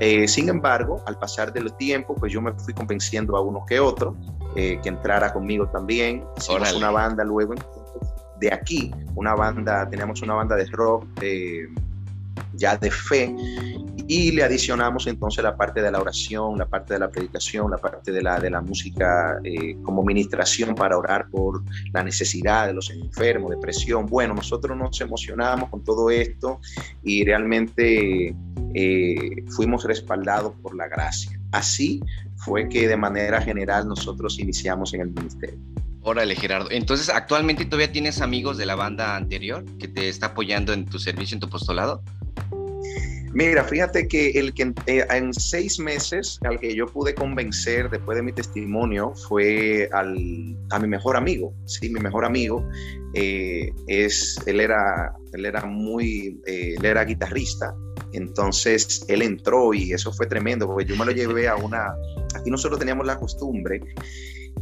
Eh, 0.00 0.28
sin 0.28 0.48
embargo, 0.48 1.02
al 1.06 1.18
pasar 1.18 1.52
del 1.52 1.72
tiempo, 1.72 2.14
pues 2.14 2.32
yo 2.32 2.40
me 2.40 2.52
fui 2.52 2.72
convenciendo 2.72 3.36
a 3.36 3.40
uno 3.40 3.64
que 3.66 3.80
otro 3.80 4.14
eh, 4.54 4.78
que 4.82 4.88
entrara 4.88 5.32
conmigo 5.32 5.68
también. 5.68 6.24
Hicimos 6.36 6.72
una 6.74 6.90
banda 6.90 7.24
luego 7.24 7.54
de 8.38 8.52
aquí, 8.52 8.92
una 9.16 9.34
banda, 9.34 9.88
teníamos 9.88 10.22
una 10.22 10.34
banda 10.34 10.54
de 10.54 10.66
rock 10.66 11.04
eh, 11.20 11.66
ya 12.54 12.76
de 12.76 12.90
fe 12.90 13.34
y 14.08 14.32
le 14.32 14.42
adicionamos 14.42 15.06
entonces 15.06 15.44
la 15.44 15.54
parte 15.54 15.82
de 15.82 15.90
la 15.90 16.00
oración, 16.00 16.56
la 16.56 16.66
parte 16.66 16.94
de 16.94 17.00
la 17.00 17.10
predicación, 17.10 17.70
la 17.70 17.76
parte 17.76 18.10
de 18.10 18.22
la, 18.22 18.40
de 18.40 18.48
la 18.48 18.62
música 18.62 19.38
eh, 19.44 19.76
como 19.82 20.02
ministración 20.02 20.74
para 20.74 20.96
orar 20.96 21.28
por 21.30 21.62
la 21.92 22.02
necesidad 22.02 22.66
de 22.66 22.72
los 22.72 22.90
enfermos, 22.90 23.50
depresión. 23.50 24.06
Bueno, 24.06 24.34
nosotros 24.34 24.76
nos 24.76 24.98
emocionamos 25.02 25.68
con 25.68 25.84
todo 25.84 26.08
esto 26.08 26.58
y 27.02 27.22
realmente 27.22 28.34
eh, 28.74 29.44
fuimos 29.50 29.84
respaldados 29.84 30.54
por 30.62 30.74
la 30.74 30.88
gracia. 30.88 31.38
Así 31.52 32.00
fue 32.36 32.66
que 32.68 32.88
de 32.88 32.96
manera 32.96 33.42
general 33.42 33.86
nosotros 33.86 34.38
iniciamos 34.38 34.94
en 34.94 35.02
el 35.02 35.10
ministerio. 35.10 35.77
Órale, 36.08 36.34
Gerardo. 36.36 36.70
Entonces, 36.70 37.10
¿actualmente 37.10 37.66
todavía 37.66 37.92
tienes 37.92 38.22
amigos 38.22 38.56
de 38.56 38.64
la 38.64 38.76
banda 38.76 39.14
anterior 39.14 39.62
que 39.78 39.88
te 39.88 40.08
está 40.08 40.28
apoyando 40.28 40.72
en 40.72 40.86
tu 40.86 40.98
servicio, 40.98 41.34
en 41.34 41.40
tu 41.40 41.50
postulado? 41.50 42.02
Mira, 43.34 43.62
fíjate 43.62 44.08
que 44.08 44.30
el 44.30 44.54
que 44.54 44.72
eh, 44.86 45.06
en 45.10 45.34
seis 45.34 45.78
meses 45.78 46.38
al 46.44 46.58
que 46.58 46.74
yo 46.74 46.86
pude 46.86 47.14
convencer 47.14 47.90
después 47.90 48.16
de 48.16 48.22
mi 48.22 48.32
testimonio 48.32 49.12
fue 49.28 49.90
al, 49.92 50.56
a 50.70 50.78
mi 50.78 50.88
mejor 50.88 51.14
amigo. 51.14 51.52
Sí, 51.66 51.90
mi 51.90 52.00
mejor 52.00 52.24
amigo 52.24 52.66
eh, 53.12 53.70
es, 53.86 54.40
él 54.46 54.60
era, 54.60 55.14
él 55.34 55.44
era 55.44 55.66
muy, 55.66 56.40
eh, 56.46 56.76
él 56.78 56.86
era 56.86 57.04
guitarrista. 57.04 57.74
Entonces 58.14 59.04
él 59.08 59.20
entró 59.20 59.74
y 59.74 59.92
eso 59.92 60.10
fue 60.10 60.26
tremendo 60.26 60.66
porque 60.66 60.86
yo 60.86 60.96
me 60.96 61.04
lo 61.04 61.12
llevé 61.12 61.48
a 61.48 61.56
una. 61.56 61.92
Aquí 62.34 62.50
nosotros 62.50 62.78
teníamos 62.78 63.04
la 63.04 63.18
costumbre 63.18 63.82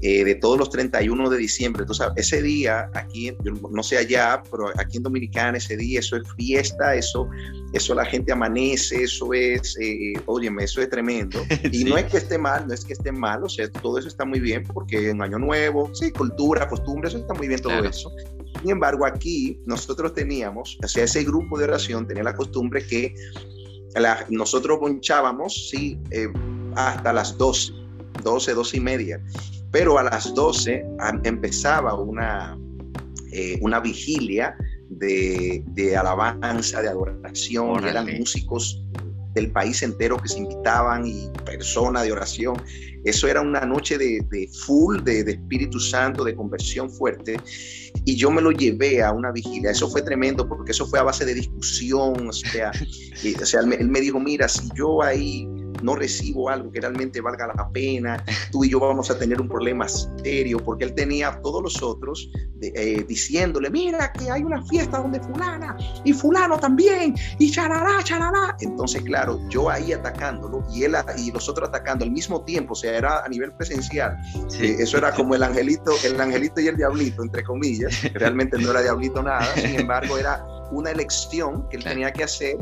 eh, 0.03 0.25
de 0.25 0.35
todos 0.35 0.59
los 0.59 0.71
31 0.71 1.31
de 1.31 1.39
diciembre. 1.39 1.83
Entonces, 1.83 2.07
ese 2.17 2.43
día, 2.43 2.91
aquí, 2.95 3.33
no 3.71 3.83
sé 3.83 3.99
allá, 3.99 4.43
pero 4.51 4.69
aquí 4.79 4.99
en 4.99 5.03
Dominicana, 5.03 5.59
ese 5.59 5.77
día, 5.77 6.01
eso 6.01 6.17
es 6.17 6.23
fiesta, 6.37 6.95
eso, 6.95 7.29
eso 7.73 7.95
la 7.95 8.05
gente 8.05 8.33
amanece, 8.33 9.03
eso 9.03 9.33
es, 9.33 9.77
eh, 9.81 10.13
óyeme, 10.27 10.65
eso 10.65 10.81
es 10.81 10.91
tremendo. 10.91 11.41
Y 11.73 11.85
no 11.85 11.99
es 11.99 12.05
que 12.05 12.19
esté 12.19 12.39
mal, 12.39 12.67
no 12.67 12.75
es 12.75 12.85
que 12.85 12.93
esté 12.93 13.13
mal, 13.13 13.45
o 13.45 13.49
sea, 13.49 13.71
todo 13.71 13.99
eso 13.99 14.09
está 14.09 14.25
muy 14.25 14.41
bien, 14.41 14.63
porque 14.65 15.11
en 15.11 15.21
Año 15.21 15.39
Nuevo, 15.39 15.91
sí, 15.95 16.11
cultura, 16.13 16.69
costumbres, 16.69 17.13
eso 17.13 17.23
está 17.23 17.35
muy 17.35 17.49
bien 17.49 17.61
todo 17.61 17.85
eso. 17.85 18.11
Sin 18.61 18.71
embargo, 18.71 19.05
aquí 19.05 19.61
nosotros 19.67 20.15
teníamos, 20.15 20.79
o 20.83 20.89
sea, 20.89 21.05
ese 21.05 21.25
grupo 21.25 21.59
de 21.59 21.65
oración 21.65 22.07
tenía 22.07 22.23
la 22.23 22.35
costumbre 22.35 22.87
que 22.87 23.15
nosotros 24.29 24.79
ponchábamos, 24.79 25.71
sí, 25.71 25.99
eh, 26.11 26.29
hasta 26.75 27.13
las 27.13 27.37
12, 27.39 27.73
12, 28.23 28.55
12 28.55 28.77
y 28.77 28.81
media. 28.81 29.25
Pero 29.79 29.99
a 29.99 30.05
las 30.05 30.33
12 30.33 30.87
empezaba 31.25 31.93
una, 31.93 32.59
eh, 33.31 33.59
una 33.61 33.79
vigilia 33.79 34.57
de, 34.89 35.95
alabanza, 35.95 36.81
de 36.81 36.89
adoración, 36.89 37.87
eran 37.87 38.07
músicos 38.19 38.83
del 39.35 39.53
país 39.53 39.83
entero 39.83 40.17
que 40.17 40.31
se 40.31 40.39
invitaban 40.39 41.07
y 41.07 41.29
personas 41.45 42.05
de 42.05 42.13
oración. 42.13 42.57
Eso 43.05 43.29
era 43.29 43.43
una 43.43 43.67
noche 43.67 43.99
de, 43.99 44.49
full, 44.65 45.03
de, 45.03 45.21
Espíritu 45.21 45.79
Santo, 45.79 46.25
de 46.25 46.35
conversión 46.35 46.89
fuerte. 46.89 47.39
Y 48.07 48.17
yo 48.17 48.31
me 48.31 48.41
lo 48.41 48.53
llevé 48.53 49.03
a 49.03 49.13
una 49.13 49.31
vigilia. 49.31 49.73
Eso 49.73 49.91
fue 49.91 50.01
tremendo 50.01 50.49
porque 50.49 50.73
eso 50.73 50.87
fue 50.87 51.01
a 51.01 51.03
base 51.03 51.27
de 51.27 51.35
discusión. 51.35 52.29
O 52.29 52.33
sea, 52.33 52.71
o 53.43 53.45
sea 53.45 53.61
él 53.61 53.89
me 53.91 54.01
dijo, 54.01 54.19
mira, 54.19 54.49
si 54.49 54.71
yo 54.75 55.03
ahí 55.03 55.47
no 55.83 55.95
recibo 55.95 56.49
algo 56.49 56.71
que 56.71 56.81
realmente 56.81 57.21
valga 57.21 57.49
la 57.49 57.69
pena, 57.71 58.23
tú 58.51 58.65
y 58.65 58.71
yo 58.71 58.81
vamos 58.81 59.11
a 59.11 59.19
tener 59.19 59.41
un 59.41 59.49
problema 59.49 59.87
serio, 59.89 60.59
porque 60.65 60.85
él 60.85 60.95
tenía 60.95 61.29
a 61.29 61.41
todos 61.41 61.63
los 61.63 61.83
otros 61.83 62.31
eh, 62.61 63.05
diciéndole, 63.07 63.71
mira 63.71 64.13
que 64.13 64.31
hay 64.31 64.43
una 64.43 64.65
fiesta 64.65 64.99
donde 64.99 65.21
fulana 65.21 65.77
y 66.05 66.13
fulano 66.13 66.59
también, 66.59 67.15
y 67.39 67.51
charará, 67.51 68.03
charará. 68.03 68.57
Entonces, 68.61 69.03
claro, 69.03 69.39
yo 69.49 69.69
ahí 69.69 69.93
atacándolo 69.93 70.65
y 70.73 70.85
él 70.85 70.97
y 71.19 71.31
los 71.31 71.49
otros 71.49 71.69
atacando 71.69 72.05
al 72.05 72.11
mismo 72.11 72.45
tiempo, 72.45 72.73
o 72.73 72.77
sea, 72.77 72.97
era 72.97 73.25
a 73.25 73.29
nivel 73.29 73.53
presencial. 73.53 74.17
Eh, 74.61 74.77
eso 74.79 74.99
era 74.99 75.13
como 75.13 75.35
el 75.35 75.43
angelito, 75.43 75.93
el 76.05 76.21
angelito 76.21 76.61
y 76.61 76.69
el 76.69 76.77
diablito, 76.77 77.23
entre 77.23 77.45
comillas. 77.45 78.03
Realmente 78.15 78.59
no 78.59 78.71
era 78.71 78.83
diablito 78.83 79.23
nada, 79.23 79.47
sin 79.55 79.81
embargo, 79.81 80.17
era 80.17 80.45
una 80.73 80.91
elección 80.91 81.69
que 81.69 81.77
él 81.77 81.85
tenía 81.85 82.13
que 82.13 82.25
hacer 82.25 82.57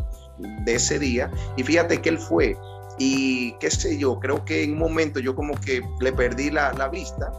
de 0.65 0.75
ese 0.75 0.99
día. 0.99 1.31
Y 1.57 1.63
fíjate 1.63 2.01
que 2.01 2.09
él 2.11 2.19
fue 2.19 2.57
y 2.99 3.53
qué 3.55 3.71
sé 3.71 3.99
yo, 3.99 4.19
creo 4.21 4.45
que 4.45 4.65
en 4.65 4.73
un 4.73 4.79
momento 4.79 5.21
yo 5.21 5.35
como 5.35 5.59
que 5.61 5.83
le 6.01 6.13
perdí 6.13 6.51
la, 6.51 6.73
la 6.73 6.89
vista. 6.89 7.33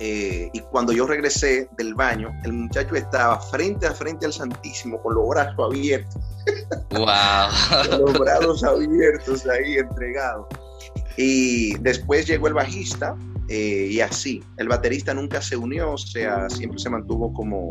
Eh, 0.00 0.50
y 0.52 0.60
cuando 0.60 0.92
yo 0.92 1.06
regresé 1.06 1.68
del 1.76 1.94
baño, 1.94 2.32
el 2.44 2.52
muchacho 2.52 2.96
estaba 2.96 3.38
frente 3.38 3.86
a 3.86 3.92
frente 3.92 4.26
al 4.26 4.32
Santísimo 4.32 5.00
con 5.00 5.14
los 5.14 5.28
brazos 5.28 5.54
abiertos. 5.64 6.16
¡Wow! 6.90 7.88
con 7.88 8.00
los 8.00 8.18
brazos 8.18 8.64
abiertos 8.64 9.46
ahí 9.46 9.76
entregados. 9.76 10.46
Y 11.16 11.74
después 11.78 12.26
llegó 12.26 12.48
el 12.48 12.54
bajista 12.54 13.14
eh, 13.48 13.88
y 13.90 14.00
así. 14.00 14.42
El 14.56 14.68
baterista 14.68 15.14
nunca 15.14 15.40
se 15.40 15.56
unió, 15.56 15.92
o 15.92 15.98
sea, 15.98 16.48
siempre 16.50 16.80
se 16.80 16.90
mantuvo 16.90 17.32
como 17.32 17.68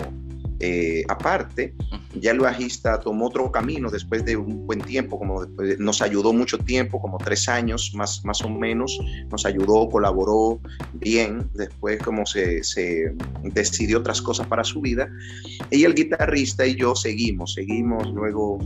eh, 0.61 1.03
aparte. 1.09 1.73
Ya 2.13 2.31
el 2.31 2.39
bajista 2.39 2.99
tomó 2.99 3.27
otro 3.27 3.51
camino 3.51 3.89
después 3.89 4.23
de 4.25 4.37
un 4.37 4.67
buen 4.67 4.79
tiempo, 4.81 5.17
como 5.17 5.45
nos 5.79 6.01
ayudó 6.01 6.33
mucho 6.33 6.57
tiempo, 6.57 7.01
como 7.01 7.17
tres 7.17 7.49
años 7.49 7.91
más, 7.95 8.23
más 8.25 8.41
o 8.43 8.49
menos, 8.49 8.99
nos 9.31 9.45
ayudó, 9.45 9.89
colaboró 9.89 10.59
bien, 10.93 11.49
después 11.53 11.99
como 12.03 12.25
se, 12.25 12.63
se 12.63 13.13
decidió 13.43 13.99
otras 13.99 14.21
cosas 14.21 14.45
para 14.47 14.63
su 14.63 14.81
vida. 14.81 15.09
Y 15.69 15.83
el 15.83 15.95
guitarrista 15.95 16.65
y 16.65 16.75
yo 16.75 16.95
seguimos, 16.95 17.53
seguimos, 17.53 18.07
luego 18.11 18.59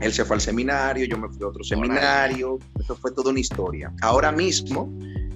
él 0.00 0.12
se 0.12 0.24
fue 0.24 0.36
al 0.36 0.42
seminario, 0.42 1.06
yo 1.06 1.16
me 1.16 1.28
fui 1.28 1.44
a 1.44 1.48
otro 1.48 1.62
seminario, 1.62 2.58
eso 2.78 2.96
fue 2.96 3.12
toda 3.12 3.30
una 3.30 3.40
historia. 3.40 3.92
Ahora 4.02 4.32
mismo 4.32 4.92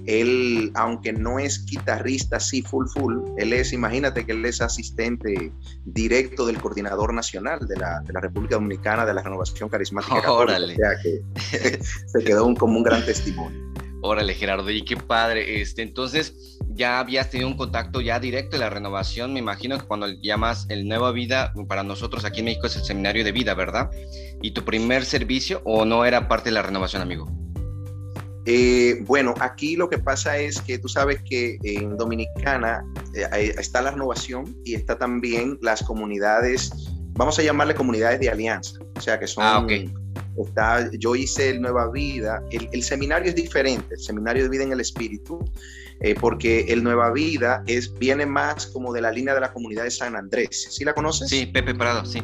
él, 0.07 0.71
aunque 0.73 1.13
no 1.13 1.37
es 1.37 1.65
guitarrista 1.65 2.37
así 2.37 2.61
full 2.61 2.87
full, 2.87 3.17
él 3.37 3.53
es, 3.53 3.73
imagínate 3.73 4.25
que 4.25 4.31
él 4.31 4.45
es 4.45 4.61
asistente 4.61 5.51
directo 5.85 6.45
del 6.45 6.59
coordinador 6.59 7.13
nacional 7.13 7.67
de 7.67 7.75
la, 7.75 7.99
de 8.01 8.13
la 8.13 8.21
República 8.21 8.55
Dominicana 8.55 9.05
de 9.05 9.13
la 9.13 9.21
Renovación 9.21 9.69
Carismática. 9.69 10.31
Órale. 10.31 10.73
O 10.73 10.77
sea 10.77 10.89
que 11.03 11.79
se 12.07 12.23
quedó 12.23 12.53
como 12.55 12.77
un 12.77 12.83
gran 12.83 13.05
testimonio. 13.05 13.67
Órale, 14.01 14.33
Gerardo, 14.35 14.69
y 14.69 14.83
qué 14.83 14.95
padre. 14.95 15.61
Este, 15.61 15.81
entonces, 15.81 16.57
ya 16.69 16.99
habías 16.99 17.29
tenido 17.29 17.49
un 17.49 17.57
contacto 17.57 17.99
ya 17.99 18.19
directo 18.19 18.51
de 18.55 18.59
la 18.59 18.69
renovación. 18.69 19.33
Me 19.33 19.39
imagino 19.39 19.77
que 19.77 19.85
cuando 19.85 20.07
llamas 20.07 20.67
el 20.69 20.87
Nueva 20.87 21.11
Vida, 21.11 21.51
para 21.67 21.83
nosotros 21.83 22.23
aquí 22.23 22.39
en 22.39 22.45
México 22.45 22.67
es 22.67 22.75
el 22.75 22.83
seminario 22.83 23.23
de 23.23 23.31
vida, 23.31 23.55
¿verdad? 23.55 23.89
¿Y 24.41 24.51
tu 24.51 24.63
primer 24.63 25.03
servicio 25.03 25.61
o 25.65 25.83
no 25.83 26.05
era 26.05 26.27
parte 26.27 26.49
de 26.49 26.53
la 26.53 26.61
renovación, 26.61 27.01
amigo? 27.01 27.27
Eh, 28.49 28.99
bueno, 29.01 29.33
aquí 29.41 29.75
lo 29.75 29.89
que 29.89 29.97
pasa 29.97 30.37
es 30.37 30.61
que 30.61 30.79
tú 30.79 30.87
sabes 30.87 31.21
que 31.21 31.57
en 31.63 31.97
Dominicana 31.97 32.81
eh, 33.13 33.53
está 33.57 33.81
la 33.81 33.91
renovación 33.91 34.55
y 34.63 34.73
está 34.73 34.97
también 34.97 35.59
las 35.61 35.83
comunidades, 35.83 36.71
vamos 37.11 37.37
a 37.39 37.43
llamarle 37.43 37.75
comunidades 37.75 38.21
de 38.21 38.29
alianza, 38.29 38.79
o 38.95 39.01
sea 39.01 39.19
que 39.19 39.27
son... 39.27 39.43
Ah, 39.45 39.67
está, 40.37 40.89
yo 40.93 41.15
hice 41.15 41.49
el 41.49 41.61
Nueva 41.61 41.91
Vida, 41.91 42.41
el, 42.51 42.83
seminario 42.83 43.27
es 43.27 43.35
diferente, 43.35 43.95
el 43.95 43.99
seminario 43.99 44.43
de 44.43 44.49
vida 44.49 44.63
en 44.63 44.71
el 44.71 44.79
espíritu, 44.79 45.43
eh, 45.99 46.15
porque 46.17 46.67
el 46.69 46.83
Nueva 46.83 47.11
Vida 47.11 47.63
es, 47.67 47.93
viene 47.95 48.25
más 48.25 48.67
como 48.67 48.93
de 48.93 49.01
la 49.01 49.11
línea 49.11 49.33
de 49.33 49.41
la 49.41 49.51
comunidad 49.51 49.83
de 49.83 49.91
San 49.91 50.15
Andrés. 50.15 50.67
¿Sí 50.71 50.85
la 50.85 50.93
conoces? 50.93 51.27
Sí, 51.27 51.47
Pepe 51.47 51.75
Prado, 51.75 52.05
sí. 52.05 52.23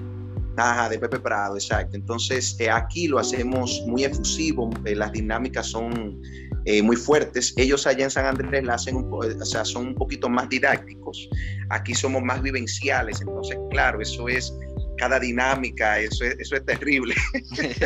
Ajá, 0.56 0.90
de 0.90 1.00
Pepe 1.00 1.20
Prado, 1.20 1.56
exacto. 1.56 1.96
Entonces, 1.96 2.56
eh, 2.60 2.70
aquí 2.70 3.08
lo 3.08 3.20
hacemos 3.20 3.82
muy 3.88 4.04
efusivo, 4.04 4.70
eh, 4.86 4.96
las 4.96 5.12
dinámicas 5.12 5.68
son 5.68 6.22
eh, 6.66 6.82
muy 6.82 6.96
fuertes. 6.96 7.54
Ellos 7.58 7.88
allá 7.88 8.06
en 8.06 8.12
San 8.12 8.26
Andrés 8.26 8.64
la 8.64 8.76
hacen, 8.76 8.98
o 9.12 9.46
sea, 9.46 9.66
son 9.66 9.88
un 9.88 9.96
poquito 9.96 10.30
más 10.30 10.50
didácticos. 10.50 11.28
Aquí 11.70 11.96
somos 11.96 12.22
más 12.22 12.42
vivenciales, 12.42 13.22
entonces, 13.22 13.58
claro, 13.72 14.00
eso 14.02 14.30
es 14.30 14.54
cada 14.98 15.20
dinámica, 15.20 16.00
eso 16.00 16.24
es, 16.24 16.36
eso 16.40 16.56
es 16.56 16.66
terrible. 16.66 17.16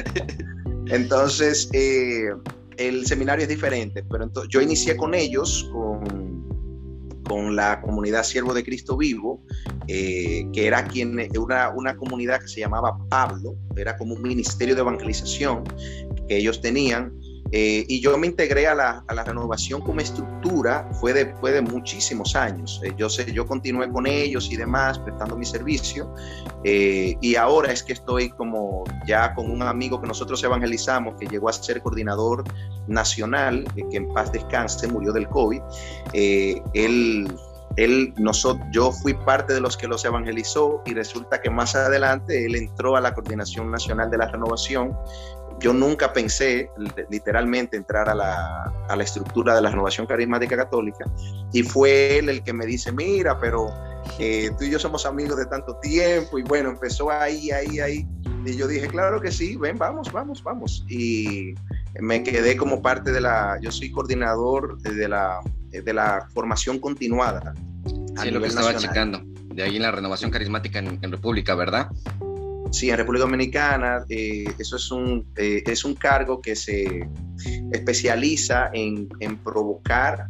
entonces, 0.88 1.70
el 1.72 3.06
seminario 3.06 3.44
es 3.44 3.50
diferente, 3.50 4.04
pero 4.10 4.26
entonces, 4.26 4.50
yo 4.52 4.62
inicié 4.62 4.98
con 4.98 5.14
ellos, 5.14 5.70
con 5.72 6.27
con 7.28 7.56
la 7.56 7.82
comunidad 7.82 8.24
Siervo 8.24 8.54
de 8.54 8.64
Cristo 8.64 8.98
Vivo, 8.98 9.44
eh, 9.88 10.48
que 10.54 10.68
era 10.68 10.86
quien, 10.86 11.18
una, 11.38 11.70
una 11.70 11.96
comunidad 11.96 12.42
que 12.42 12.48
se 12.48 12.62
llamaba 12.62 12.98
Pablo, 13.10 13.56
era 13.76 13.98
como 13.98 14.16
un 14.16 14.22
ministerio 14.22 14.76
de 14.76 14.82
evangelización 14.82 15.64
que 16.28 16.38
ellos 16.38 16.62
tenían, 16.62 17.14
eh, 17.52 17.86
y 17.88 18.02
yo 18.02 18.18
me 18.18 18.28
integré 18.28 18.68
a 18.68 18.76
la, 18.76 19.04
a 19.08 19.14
la, 19.14 19.24
renovación 19.24 19.82
como 19.82 20.02
estructura, 20.02 20.90
fue 21.00 21.14
después 21.14 21.54
de 21.54 21.62
muchísimos 21.62 22.36
años. 22.36 22.82
Eh, 22.84 22.94
yo, 22.98 23.10
sé, 23.10 23.32
yo 23.32 23.46
continué 23.46 23.90
con 23.90 24.06
ellos 24.08 24.50
y 24.52 24.58
demás, 24.58 25.00
prestando 25.00 25.38
mi 25.38 25.46
servicio. 25.46 26.14
Eh, 26.64 27.16
y 27.22 27.36
ahora 27.36 27.72
es 27.72 27.84
que 27.84 27.94
estoy 27.94 28.30
como 28.30 28.84
ya 29.06 29.34
con 29.34 29.50
un 29.50 29.62
amigo 29.62 30.02
que 30.02 30.08
nosotros 30.08 30.44
evangelizamos, 30.44 31.16
que 31.20 31.28
llegó 31.28 31.50
a 31.50 31.54
ser 31.54 31.82
coordinador 31.82 32.44
nacional, 32.88 33.66
que 33.76 33.98
en 33.98 34.14
paz 34.14 34.32
descanse, 34.32 34.88
murió 34.88 35.14
del 35.14 35.28
COVID. 35.30 35.62
él 36.14 37.28
él, 37.78 38.12
nosotros, 38.18 38.66
yo 38.72 38.92
fui 38.92 39.14
parte 39.14 39.54
de 39.54 39.62
los 39.62 39.78
que 39.78 39.88
los 39.88 40.04
evangelizó 40.04 40.82
y 40.86 40.96
resulta 40.96 41.40
que 41.40 41.52
más 41.52 41.76
adelante 41.76 42.46
él 42.46 42.56
entró 42.56 42.96
a 42.96 43.02
la 43.02 43.14
Coordinación 43.14 43.70
Nacional 43.70 44.10
de 44.10 44.18
la 44.18 44.28
Renovación 44.28 44.98
yo 45.60 45.74
nunca 45.74 46.14
pensé 46.14 46.70
literalmente 47.10 47.78
entrar 47.78 48.10
a 48.10 48.16
la, 48.16 48.74
a 48.88 48.96
la, 48.96 49.04
estructura 49.04 49.56
de 49.56 49.62
la 49.62 49.70
renovación 49.70 50.06
carismática 50.06 50.56
católica 50.56 51.06
y 51.52 51.64
fue 51.64 52.20
él 52.20 52.30
el 52.30 52.44
que 52.44 52.54
me 52.54 52.66
dice, 52.66 52.92
mira, 52.92 53.40
pero 53.40 53.70
eh, 54.20 54.52
tú 54.58 54.66
y 54.66 54.72
yo 54.72 54.80
somos 54.80 55.06
amigos 55.06 55.38
de 55.38 55.46
tanto 55.48 55.76
tiempo 55.78 56.38
y 56.38 56.44
bueno, 56.44 56.70
empezó 56.70 57.10
ahí, 57.10 57.52
ahí, 57.52 57.80
ahí. 57.80 58.08
Y 58.46 58.56
yo 58.56 58.68
dije, 58.68 58.88
claro 58.88 59.20
que 59.20 59.32
sí, 59.32 59.58
ven, 59.58 59.78
vamos, 59.78 60.12
vamos, 60.12 60.44
vamos. 60.44 60.86
Y 60.88 61.54
me 62.00 62.24
quedé 62.24 62.56
como 62.56 62.82
parte 62.82 63.12
de 63.12 63.20
la, 63.20 63.58
yo 63.62 63.72
soy 63.72 63.92
coordinador 63.92 64.80
de 64.82 65.08
la, 65.10 65.40
de 65.70 65.94
la 65.94 66.28
formación 66.34 66.80
continuada. 66.80 67.54
Sí, 68.22 68.32
lo 68.32 68.42
que 68.42 68.48
estaba 68.48 68.76
checando, 68.76 69.22
de 69.54 69.64
ahí 69.64 69.76
en 69.76 69.82
la 69.82 69.92
renovación 69.92 70.32
carismática 70.32 70.80
en, 70.80 71.00
en 71.02 71.12
República, 71.12 71.56
¿verdad? 71.56 71.90
Sí, 72.72 72.90
en 72.90 72.98
República 72.98 73.26
Dominicana 73.26 74.06
eh, 74.10 74.46
eso 74.58 74.76
es 74.76 74.92
un, 74.92 75.26
eh, 75.36 75.64
es 75.66 75.86
un 75.86 75.96
cargo 75.96 76.42
que 76.42 76.56
se 76.56 77.08
especializa 77.72 78.70
en, 78.74 79.08
provocar 79.44 80.28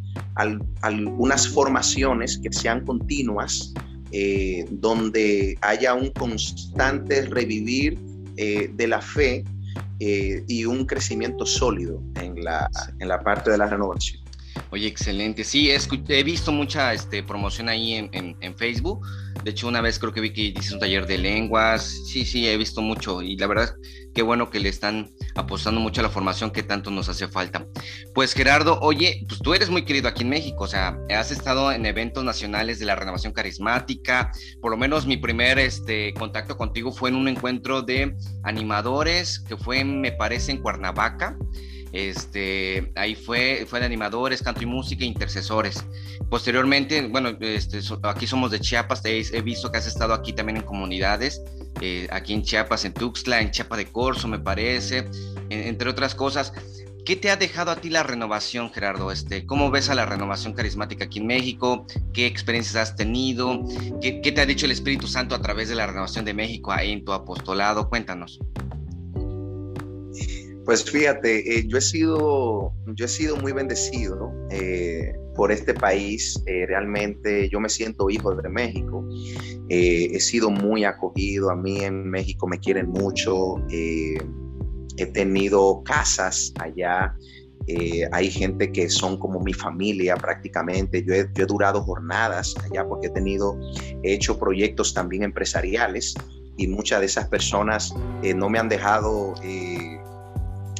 algunas 0.82 1.48
formaciones 1.48 2.40
que 2.42 2.52
sean 2.52 2.86
continuas, 2.86 3.74
eh, 4.12 4.66
donde 4.70 5.58
haya 5.62 5.94
un 5.94 6.12
constante 6.12 7.26
revivir 7.26 7.98
de 8.36 8.88
la 8.88 9.02
fe 9.02 9.44
y 10.00 10.66
un 10.66 10.86
crecimiento 10.86 11.44
sólido 11.44 12.04
en 12.22 12.44
la, 12.44 12.70
en 13.00 13.08
la 13.08 13.20
parte 13.20 13.50
de 13.50 13.58
la 13.58 13.66
renovación. 13.66 14.27
Oye, 14.72 14.88
excelente. 14.88 15.44
Sí, 15.44 15.70
he, 15.72 16.24
visto 16.24 16.52
mucha 16.52 16.94
este, 16.94 17.24
promoción 17.24 17.70
ahí 17.70 17.94
en, 17.94 18.58
Facebook. 18.58 19.06
De 19.44 19.52
hecho, 19.52 19.68
una 19.68 19.82
vez 19.82 20.00
creo 20.00 20.12
que 20.12 20.20
vi 20.20 20.34
que 20.34 20.42
hiciste 20.42 20.74
un 20.74 20.80
taller 20.80 21.08
de 21.08 21.18
lenguas. 21.18 21.84
Sí, 22.06 22.26
sí, 22.26 22.48
he 22.48 22.58
visto 22.58 22.82
mucho. 22.82 23.22
Y 23.22 23.38
la 23.38 23.48
verdad, 23.48 23.76
qué 24.14 24.22
bueno 24.22 24.50
que 24.50 24.60
le 24.60 24.70
están 24.70 25.12
apostando 25.36 25.80
mucho 25.80 26.02
a 26.02 26.04
la 26.04 26.10
formación 26.10 26.52
que 26.52 26.64
tanto 26.64 26.92
nos 26.92 27.08
hace 27.08 27.28
falta. 27.28 27.66
Pues 28.14 28.34
Gerardo, 28.34 28.80
oye, 28.82 29.24
pues 29.28 29.40
tú 29.40 29.54
eres 29.54 29.70
muy 29.70 29.86
querido 29.86 30.10
aquí 30.10 30.24
en 30.24 30.30
México. 30.30 30.66
O 30.66 30.68
sea, 30.68 30.98
has 31.16 31.32
estado 31.32 31.72
en 31.72 31.86
eventos 31.86 32.24
nacionales 32.26 32.80
de 32.80 32.86
la 32.86 32.96
renovación 32.96 33.32
carismática. 33.32 34.32
Por 34.60 34.72
lo 34.72 34.78
menos 34.78 35.06
mi 35.06 35.16
primer 35.16 35.60
este, 35.60 36.14
contacto 36.14 36.58
contigo 36.58 36.92
fue 36.92 37.10
en 37.10 37.16
un 37.16 37.30
encuentro 37.30 37.84
de 37.84 38.16
animadores 38.44 39.40
que 39.40 39.56
fue, 39.56 39.84
me 39.86 40.12
parece, 40.12 40.52
en 40.52 40.62
Cuernavaca. 40.62 41.38
Este, 41.92 42.92
ahí 42.96 43.16
fue, 43.16 43.66
fue 43.68 43.80
de 43.80 43.86
animadores, 43.86 44.42
canto 44.42 44.62
y 44.64 44.66
música, 44.66 45.06
intercesores. 45.06 45.84
Posteriormente, 46.30 47.08
bueno, 47.08 47.30
este, 47.40 47.80
aquí 48.04 48.28
somos 48.28 48.52
de 48.52 48.60
Chiapas, 48.60 49.02
he, 49.06 49.42
visto 49.42 49.72
que 49.72 49.78
has 49.78 49.88
estado 49.88 50.14
aquí 50.14 50.34
también 50.34 50.58
en 50.58 50.64
comunidades, 50.64 51.42
eh, 51.82 52.08
aquí 52.12 52.34
en 52.34 52.44
Chiapas, 52.44 52.86
en 52.86 52.94
Tuxtla, 52.94 53.42
en 53.42 53.52
Chiapa 53.52 53.78
de 53.78 53.86
Corzo, 53.86 54.28
me 54.28 54.40
parece, 54.40 55.10
entre 55.50 55.90
otras 55.90 56.16
cosas. 56.16 56.54
¿Qué 57.06 57.16
te 57.16 57.32
ha 57.32 57.38
dejado 57.38 57.72
a 57.72 57.78
ti 57.78 57.90
la 57.90 58.04
renovación, 58.04 58.70
Gerardo? 58.70 59.14
Este, 59.14 59.46
¿Cómo 59.46 59.72
ves 59.72 59.90
a 59.90 59.96
la 59.96 60.06
renovación 60.06 60.52
carismática 60.52 61.06
aquí 61.06 61.20
en 61.20 61.28
México? 61.28 61.88
¿Qué 62.12 62.26
experiencias 62.26 62.76
has 62.76 62.96
tenido? 62.98 63.64
¿Qué, 64.02 64.20
qué 64.20 64.34
te 64.34 64.42
ha 64.42 64.46
dicho 64.46 64.66
el 64.66 64.74
Espíritu 64.74 65.08
Santo 65.08 65.34
a 65.34 65.42
través 65.42 65.70
de 65.70 65.76
la 65.76 65.88
renovación 65.88 66.26
de 66.26 66.34
México 66.34 66.78
en 66.78 67.06
tu 67.06 67.14
apostolado? 67.14 67.88
Cuéntanos. 67.88 68.42
Pues 70.68 70.84
fíjate, 70.84 71.60
eh, 71.60 71.66
yo, 71.66 71.78
he 71.78 71.82
sido, 71.82 72.74
yo 72.88 73.06
he 73.06 73.08
sido 73.08 73.38
muy 73.38 73.54
bendecido 73.54 74.34
eh, 74.52 75.14
por 75.34 75.50
este 75.50 75.74
país. 75.74 76.44
Eh, 76.46 76.66
realmente 76.68 77.48
yo 77.48 77.62
me 77.62 77.70
siento 77.70 78.10
hijo 78.10 78.36
de 78.36 78.50
México. 78.50 79.08
he 79.70 80.20
sido 80.20 80.50
muy 80.50 80.84
acogido. 80.84 81.52
A 81.52 81.56
mí 81.56 81.86
en 81.86 82.10
México 82.10 82.48
me 82.48 82.60
quieren 82.60 82.90
mucho. 82.90 83.56
he 83.70 85.06
tenido 85.14 85.84
casas 85.86 86.52
allá. 86.60 87.16
hay 88.12 88.30
gente 88.30 88.70
que 88.74 88.90
son 88.90 89.18
como 89.18 89.40
mi 89.40 89.54
familia 89.54 90.18
prácticamente. 90.18 91.02
Yo 91.02 91.14
he, 91.14 91.30
yo 91.34 91.46
he 91.46 91.48
durado 91.48 91.82
jornadas 91.82 92.54
allá 92.70 92.86
porque 92.86 93.08
he 93.08 93.12
tenido, 93.12 93.58
he 94.04 94.16
hecho 94.16 94.38
proyectos 94.38 94.94
también 94.94 95.24
empresariales 95.24 96.14
y 96.58 96.68
muchas 96.68 97.00
de 97.00 97.06
esas 97.06 97.30
personas 97.30 97.94
no 98.36 98.50
me 98.50 98.60
han 98.60 98.68
dejado 98.68 99.34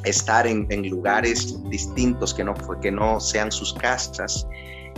estar 0.06 0.48
en, 0.48 0.68
lugares 0.90 1.58
distintos 1.70 2.34
que 2.34 2.44
no, 2.44 2.54
que 2.82 2.92
no 2.92 3.20
sean 3.20 3.52
sus 3.52 3.74
casas 3.74 4.48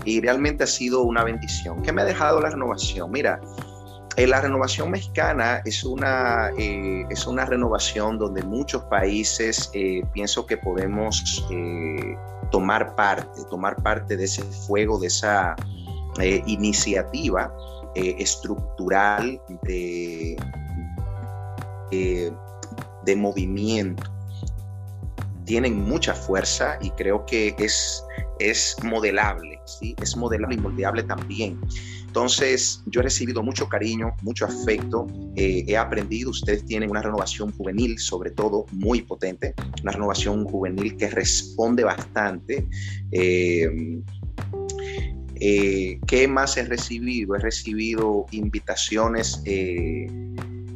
y 0.06 0.22
realmente 0.22 0.64
ha 0.64 0.68
sido 0.68 1.02
una 1.04 1.24
bendición. 1.24 1.82
¿Qué 1.82 1.92
me 1.92 2.02
ha 2.02 2.06
dejado 2.06 2.42
la 2.42 2.50
renovación? 2.50 3.12
Mira, 3.12 3.40
eh, 4.20 4.28
la 4.28 4.42
renovación 4.42 4.92
mexicana 4.92 5.62
es 5.64 5.84
una, 5.84 6.50
eh, 6.58 7.06
es 7.10 7.26
una 7.26 7.46
renovación 7.46 8.18
donde 8.18 8.44
muchos 8.44 8.84
países 8.84 9.70
eh, 9.74 10.02
pienso 10.14 10.46
que 10.46 10.58
podemos 10.58 11.46
tomar 12.52 12.96
parte, 12.96 13.44
tomar 13.50 13.76
parte 13.82 14.18
de 14.18 14.26
ese 14.26 14.42
fuego, 14.42 15.00
de 15.00 15.08
esa 15.08 15.56
iniciativa 16.48 17.54
estructural 17.96 19.42
de, 19.64 20.36
de 21.92 23.16
movimiento. 23.16 24.04
Tienen 25.50 25.82
mucha 25.82 26.14
fuerza 26.14 26.78
y 26.80 26.92
creo 26.92 27.26
que 27.26 27.56
es, 27.58 28.04
es 28.38 28.76
modelable, 28.84 29.60
¿sí? 29.66 29.96
es 30.00 30.16
modelable 30.16 30.54
y 30.54 30.60
moldeable 30.60 31.02
también. 31.02 31.60
Entonces, 32.06 32.84
yo 32.86 33.00
he 33.00 33.04
recibido 33.06 33.42
mucho 33.42 33.68
cariño, 33.68 34.16
mucho 34.22 34.46
afecto, 34.46 35.08
eh, 35.36 35.64
he 35.68 35.76
aprendido, 35.76 36.30
ustedes 36.30 36.64
tienen 36.66 36.92
una 36.92 37.02
renovación 37.02 37.52
juvenil, 37.54 37.98
sobre 37.98 38.30
todo, 38.30 38.68
muy 38.74 39.02
potente, 39.02 39.56
una 39.82 39.94
renovación 39.94 40.46
juvenil 40.46 40.96
que 40.98 41.10
responde 41.10 41.84
bastante. 41.84 42.68
Eh, 43.12 44.02
eh, 45.40 46.00
¿Qué 46.06 46.28
más 46.28 46.58
he 46.58 46.66
recibido? 46.66 47.34
He 47.36 47.40
recibido 47.40 48.28
invitaciones 48.30 49.42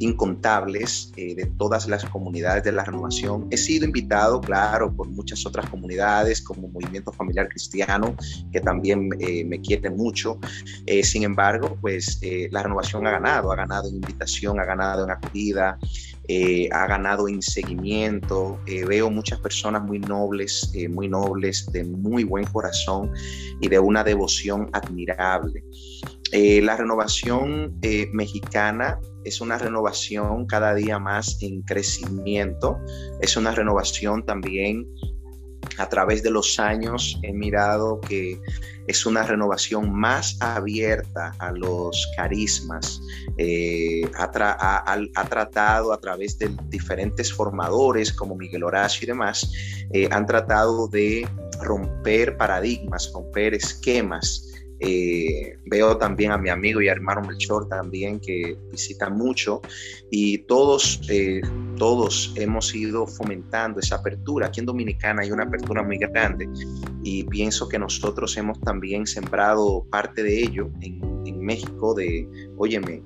incontables 0.04 1.12
eh, 1.16 1.34
de 1.34 1.46
todas 1.46 1.88
las 1.88 2.04
comunidades 2.04 2.62
de 2.62 2.72
la 2.72 2.84
renovación. 2.84 3.46
He 3.50 3.56
sido 3.56 3.86
invitado, 3.86 4.40
claro, 4.40 4.94
por 4.94 5.08
muchas 5.08 5.46
otras 5.46 5.68
comunidades 5.70 6.42
como 6.42 6.68
Movimiento 6.68 7.10
Familiar 7.10 7.48
Cristiano, 7.48 8.14
que 8.52 8.60
también 8.60 9.08
eh, 9.18 9.44
me 9.44 9.60
quieren 9.60 9.96
mucho. 9.96 10.38
Eh, 10.86 11.02
sin 11.02 11.22
embargo, 11.22 11.78
pues 11.80 12.20
la 12.50 12.62
renovación 12.62 13.06
ha 13.06 13.12
ganado, 13.12 13.50
ha 13.50 13.56
ganado 13.56 13.88
en 13.88 13.96
invitación, 13.96 14.60
ha 14.60 14.64
ganado 14.64 15.04
en 15.04 15.10
acogida, 15.10 15.78
ha 16.72 16.86
ganado 16.86 17.28
en 17.28 17.40
seguimiento. 17.42 18.58
veo 18.66 19.10
muchas 19.10 19.38
personas 19.40 19.82
muy 19.82 19.98
nobles, 19.98 20.72
muy 20.90 21.08
nobles, 21.08 21.66
de 21.72 21.84
muy 21.84 22.24
buen 22.24 22.46
corazón 22.46 23.10
y 23.60 23.68
de 23.68 23.78
una 23.78 24.02
devoción 24.04 24.68
admirable. 24.72 25.62
La 26.34 26.76
renovación 26.76 27.78
mexicana 28.12 28.98
es 29.24 29.40
una 29.40 29.56
renovación 29.56 30.46
cada 30.46 30.74
día 30.74 30.98
más 30.98 31.38
en 31.42 31.62
crecimiento, 31.62 32.78
es 33.20 33.36
una 33.36 33.52
renovación 33.52 34.26
también 34.26 34.84
a 35.78 35.88
través 35.88 36.22
de 36.22 36.30
los 36.30 36.58
años 36.58 37.18
he 37.22 37.32
mirado 37.32 38.00
que 38.00 38.40
es 38.86 39.06
una 39.06 39.22
renovación 39.22 39.92
más 39.92 40.36
abierta 40.40 41.34
a 41.38 41.52
los 41.52 42.06
carismas. 42.16 43.00
Eh, 43.38 44.08
ha, 44.14 44.30
tratado 44.30 45.92
a 45.92 46.00
través 46.00 46.38
de 46.38 46.54
diferentes 46.68 47.32
formadores 47.32 48.12
como 48.12 48.36
Miguel 48.36 48.62
Horacio 48.62 49.04
y 49.04 49.06
demás, 49.06 49.50
eh, 49.92 50.08
han 50.10 50.26
tratado 50.26 50.86
de 50.88 51.26
romper 51.62 52.36
paradigmas, 52.36 53.10
romper 53.12 53.54
esquemas 53.54 54.50
eh, 54.80 55.56
veo 55.66 55.96
también 55.96 56.32
a 56.32 56.38
mi 56.38 56.50
amigo 56.50 56.80
y 56.80 56.88
hermano 56.88 57.22
Melchor 57.22 57.68
también 57.68 58.20
que 58.20 58.56
visita 58.70 59.08
mucho 59.08 59.62
y 60.10 60.38
todos, 60.38 61.00
eh, 61.08 61.40
todos 61.76 62.34
hemos 62.36 62.74
ido 62.74 63.06
fomentando 63.06 63.80
esa 63.80 63.96
apertura. 63.96 64.48
Aquí 64.48 64.60
en 64.60 64.66
Dominicana 64.66 65.22
hay 65.22 65.30
una 65.30 65.44
apertura 65.44 65.82
muy 65.82 65.98
grande 65.98 66.48
y 67.02 67.24
pienso 67.24 67.68
que 67.68 67.78
nosotros 67.78 68.36
hemos 68.36 68.60
también 68.60 69.06
sembrado 69.06 69.86
parte 69.90 70.22
de 70.22 70.42
ello 70.42 70.70
en, 70.80 71.00
en 71.26 71.40
México 71.40 71.94
de, 71.94 72.28
óyeme, 72.56 73.02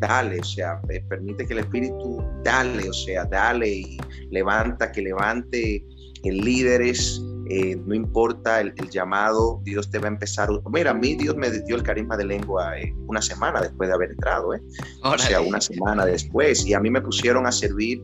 dale, 0.00 0.40
o 0.40 0.44
sea, 0.44 0.80
permite 1.08 1.46
que 1.46 1.52
el 1.52 1.60
Espíritu 1.60 2.24
dale, 2.42 2.88
o 2.88 2.92
sea, 2.92 3.24
dale 3.26 3.68
y 3.68 3.98
levanta, 4.30 4.90
que 4.90 5.02
levante 5.02 5.84
líderes 6.24 7.22
eh, 7.50 7.76
no 7.84 7.94
importa 7.94 8.60
el, 8.60 8.74
llamado, 8.90 9.60
Dios 9.64 9.90
te 9.90 9.98
va 9.98 10.06
a 10.06 10.12
empezar. 10.12 10.48
Mira, 10.72 10.92
a 10.92 10.94
mí 10.94 11.16
Dios 11.16 11.36
me 11.36 11.50
dio 11.50 11.74
el 11.76 11.82
carisma 11.82 12.16
de 12.16 12.24
lengua 12.24 12.78
eh, 12.78 12.94
una 13.06 13.20
semana 13.20 13.60
después 13.60 13.88
de 13.88 13.94
haber 13.94 14.10
entrado, 14.10 14.54
¿eh? 14.54 14.62
o 15.02 15.18
sea, 15.18 15.40
una 15.40 15.60
semana 15.60 16.04
después, 16.04 16.64
y 16.64 16.74
a 16.74 16.80
mí 16.80 16.90
me 16.90 17.00
pusieron 17.00 17.46
a 17.46 17.52
servir 17.52 18.00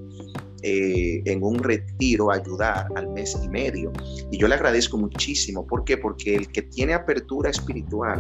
eh, 0.62 1.22
en 1.26 1.44
un 1.44 1.62
retiro, 1.62 2.32
a 2.32 2.34
ayudar 2.34 2.88
al 2.96 3.08
mes 3.10 3.38
y 3.40 3.48
medio. 3.48 3.92
Y 4.32 4.38
yo 4.38 4.48
le 4.48 4.56
agradezco 4.56 4.98
muchísimo. 4.98 5.64
¿Por 5.64 5.84
qué? 5.84 5.96
Porque 5.96 6.34
el 6.34 6.48
que 6.48 6.62
tiene 6.62 6.92
apertura 6.92 7.50
espiritual 7.50 8.18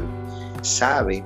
sabe 0.62 1.24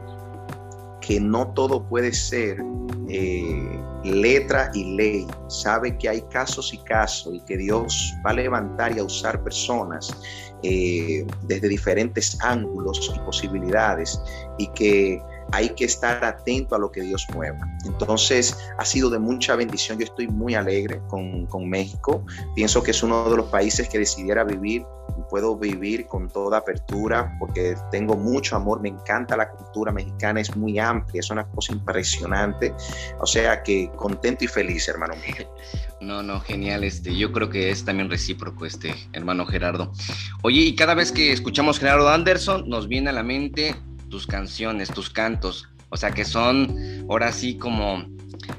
que 1.11 1.19
no 1.19 1.49
todo 1.55 1.83
puede 1.89 2.13
ser 2.13 2.63
eh, 3.09 3.83
letra 4.05 4.71
y 4.75 4.95
ley, 4.95 5.27
sabe 5.49 5.99
que 5.99 6.09
hay 6.09 6.23
casos 6.31 6.73
y 6.73 6.79
casos 6.85 7.35
y 7.35 7.41
que 7.41 7.57
Dios 7.57 8.15
va 8.25 8.31
a 8.31 8.35
levantar 8.35 8.97
y 8.97 9.01
a 9.01 9.03
usar 9.03 9.43
personas 9.43 10.17
eh, 10.63 11.27
desde 11.49 11.67
diferentes 11.67 12.39
ángulos 12.43 13.11
y 13.13 13.19
posibilidades 13.23 14.23
y 14.59 14.69
que 14.69 15.21
hay 15.51 15.71
que 15.71 15.87
estar 15.87 16.25
atento 16.25 16.77
a 16.77 16.79
lo 16.79 16.93
que 16.93 17.01
Dios 17.01 17.27
mueva. 17.35 17.59
Entonces, 17.87 18.57
ha 18.79 18.85
sido 18.85 19.11
de 19.11 19.19
mucha 19.19 19.57
bendición. 19.57 19.99
Yo 19.99 20.05
estoy 20.05 20.29
muy 20.29 20.55
alegre 20.55 21.01
con, 21.09 21.45
con 21.47 21.69
México. 21.69 22.25
Pienso 22.55 22.85
que 22.85 22.93
es 22.93 23.03
uno 23.03 23.29
de 23.29 23.37
los 23.37 23.47
países 23.47 23.89
que 23.89 23.99
decidiera 23.99 24.45
vivir 24.45 24.87
puedo 25.31 25.57
vivir 25.57 26.07
con 26.07 26.29
toda 26.29 26.59
apertura 26.59 27.37
porque 27.39 27.77
tengo 27.91 28.17
mucho 28.17 28.57
amor, 28.57 28.81
me 28.81 28.89
encanta 28.89 29.37
la 29.37 29.49
cultura 29.49 29.93
mexicana, 29.93 30.41
es 30.41 30.55
muy 30.57 30.79
amplia, 30.79 31.21
es 31.21 31.31
una 31.31 31.47
cosa 31.47 31.73
impresionante. 31.73 32.75
O 33.21 33.27
sea 33.27 33.63
que 33.63 33.91
contento 33.97 34.45
y 34.45 34.49
feliz, 34.49 34.89
hermano 34.89 35.15
mío. 35.17 35.49
No, 36.01 36.23
no, 36.23 36.41
genial. 36.41 36.83
Este, 36.83 37.15
yo 37.15 37.31
creo 37.31 37.51
que 37.51 37.71
es 37.71 37.85
también 37.85 38.09
recíproco, 38.09 38.65
este, 38.65 38.95
hermano 39.13 39.45
Gerardo. 39.45 39.93
Oye, 40.43 40.63
y 40.63 40.75
cada 40.75 40.95
vez 40.95 41.13
que 41.13 41.31
escuchamos 41.31 41.79
Gerardo 41.79 42.09
Anderson, 42.09 42.67
nos 42.71 42.89
viene 42.89 43.11
a 43.11 43.13
la 43.13 43.23
mente 43.23 43.77
tus 44.09 44.27
canciones, 44.27 44.89
tus 44.89 45.11
cantos. 45.11 45.69
O 45.91 45.97
sea 45.97 46.13
que 46.13 46.25
son 46.25 47.05
ahora 47.09 47.33
sí 47.33 47.57
como 47.57 48.05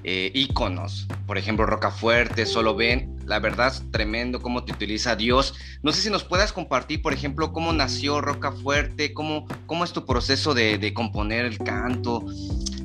eh, 0.04 0.32
íconos. 0.34 1.08
Por 1.26 1.38
ejemplo, 1.38 1.66
Rocafuerte, 1.66 2.46
Solo 2.46 2.76
Ven 2.76 3.12
la 3.32 3.40
verdad, 3.40 3.74
tremendo 3.92 4.42
cómo 4.42 4.66
te 4.66 4.74
utiliza 4.74 5.16
Dios. 5.16 5.54
No 5.84 5.94
sé 5.94 6.02
si 6.02 6.10
nos 6.10 6.26
puedas 6.26 6.52
compartir, 6.52 7.02
por 7.02 7.14
ejemplo, 7.14 7.54
cómo 7.54 7.72
nació 7.72 8.20
Roca 8.20 8.52
Fuerte, 8.52 9.14
cómo, 9.14 9.48
cómo 9.68 9.86
es 9.86 9.94
tu 9.94 10.06
proceso 10.06 10.54
de, 10.54 10.94
componer 10.94 11.46
el 11.46 11.58
canto. 11.58 12.26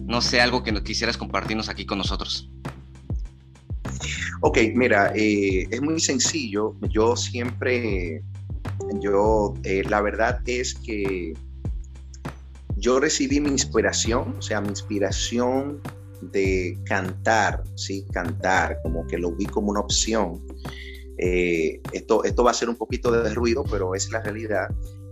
No 0.04 0.20
sé, 0.20 0.40
algo 0.40 0.62
que 0.62 0.72
quisieras 0.84 1.16
compartirnos 1.16 1.68
aquí 1.68 1.84
con 1.84 1.98
nosotros. 1.98 2.48
Ok, 4.40 4.58
mira, 4.74 5.12
eh, 5.16 5.66
es 5.68 5.82
muy 5.82 5.98
sencillo. 5.98 6.76
Yo 6.90 7.16
siempre, 7.16 8.22
yo, 9.00 9.54
eh, 9.64 9.82
la 9.88 10.00
verdad 10.00 10.40
es 10.46 10.74
que 10.74 11.34
yo 12.86 13.00
recibí 13.00 13.40
mi 13.40 13.48
inspiración, 13.48 14.36
o 14.38 14.42
sea, 14.42 14.60
mi 14.60 14.68
inspiración 14.68 15.80
de 16.20 16.78
cantar, 16.84 17.64
¿sí? 17.74 18.06
Cantar, 18.12 18.78
como 18.84 19.04
que 19.08 19.18
lo 19.18 19.32
vi 19.32 19.44
como 19.46 19.72
una 19.72 19.80
opción. 19.80 20.46
Eh, 21.18 21.80
esto, 21.90 22.22
esto 22.22 22.44
va 22.44 22.52
a 22.52 22.54
ser 22.54 22.68
un 22.68 22.76
poquito 22.76 23.10
de 23.10 23.34
ruido, 23.34 23.64
pero 23.68 23.96
es 23.96 24.12
la 24.12 24.22
realidad. 24.22 24.68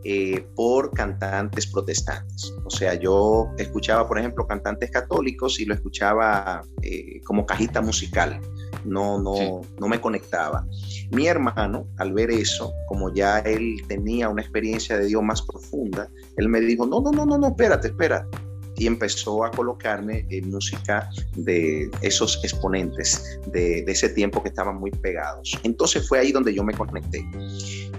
Eh, 0.06 0.46
por 0.54 0.92
cantantes 0.92 1.66
protestantes. 1.66 2.52
O 2.64 2.68
sea, 2.68 2.92
yo 2.92 3.48
escuchaba, 3.56 4.06
por 4.06 4.18
ejemplo, 4.18 4.46
cantantes 4.46 4.90
católicos 4.90 5.58
y 5.60 5.64
lo 5.64 5.72
escuchaba 5.72 6.62
eh, 6.82 7.22
como 7.24 7.46
cajita 7.46 7.80
musical. 7.80 8.38
No, 8.84 9.18
no, 9.18 9.62
no 9.80 9.88
me 9.88 9.98
conectaba. 10.02 10.66
Mi 11.10 11.26
hermano, 11.26 11.88
al 11.96 12.12
ver 12.12 12.30
eso, 12.30 12.70
como 12.86 13.14
ya 13.14 13.38
él 13.38 13.76
tenía 13.88 14.28
una 14.28 14.42
experiencia 14.42 14.98
de 14.98 15.06
Dios 15.06 15.22
más 15.22 15.40
profunda, 15.40 16.10
él 16.36 16.50
me 16.50 16.60
dijo, 16.60 16.84
no, 16.84 17.00
no, 17.00 17.10
no, 17.10 17.24
no, 17.24 17.38
no, 17.38 17.46
espérate, 17.46 17.88
espérate 17.88 18.28
y 18.76 18.86
empezó 18.86 19.44
a 19.44 19.50
colocarme 19.50 20.26
en 20.30 20.50
música 20.50 21.10
de 21.36 21.90
esos 22.02 22.40
exponentes 22.42 23.38
de, 23.52 23.84
ese 23.86 24.08
tiempo 24.08 24.42
que 24.42 24.48
estaban 24.48 24.76
muy 24.76 24.90
pegados. 24.90 25.58
Entonces 25.62 26.08
fue 26.08 26.18
ahí 26.18 26.32
donde 26.32 26.54
yo 26.54 26.64
me 26.64 26.74
conecté 26.74 27.24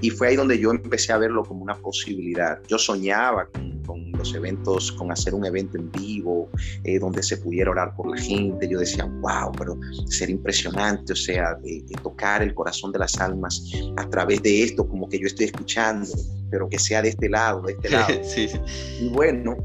y 0.02 0.10
fue 0.10 0.30
ahí 0.30 0.36
donde 0.36 0.60
yo 0.60 0.72
empecé 0.72 1.14
a 1.14 1.18
verlo 1.18 1.44
como 1.44 1.64
una 1.64 1.76
posibilidad. 1.76 2.60
Yo 2.68 2.78
soñaba 2.78 3.48
con, 3.86 4.12
los 4.26 4.36
eventos, 4.36 4.92
con 4.92 5.12
hacer 5.12 5.34
un 5.34 5.46
evento 5.46 5.78
en 5.78 5.92
vivo, 5.92 6.50
eh, 6.84 7.00
donde 7.00 7.22
se 7.22 7.38
pudiera 7.38 7.72
orar 7.72 7.96
por 7.96 8.10
la 8.10 8.22
gente. 8.22 8.68
Yo 8.68 8.80
decía, 8.80 9.06
wow, 9.06 9.52
pero 9.58 9.78
ser 10.08 10.30
impresionante, 10.30 11.14
o 11.14 11.16
sea, 11.16 11.56
de, 11.56 11.84
tocar 12.02 12.42
el 12.42 12.54
corazón 12.54 12.92
de 12.92 13.00
las 13.00 13.20
almas 13.20 13.72
a 13.98 14.10
través 14.10 14.42
de 14.42 14.64
esto, 14.64 14.88
como 14.88 15.08
que 15.08 15.20
yo 15.20 15.28
estoy 15.28 15.48
escuchando, 15.48 16.10
pero 16.50 16.70
que 16.70 16.80
sea 16.80 17.02
de 17.02 17.10
este 17.10 17.30
lado, 17.30 17.62
de 17.62 17.74
este 17.74 17.90
lado. 17.90 18.14
Y 19.00 19.10
bueno, 19.10 19.58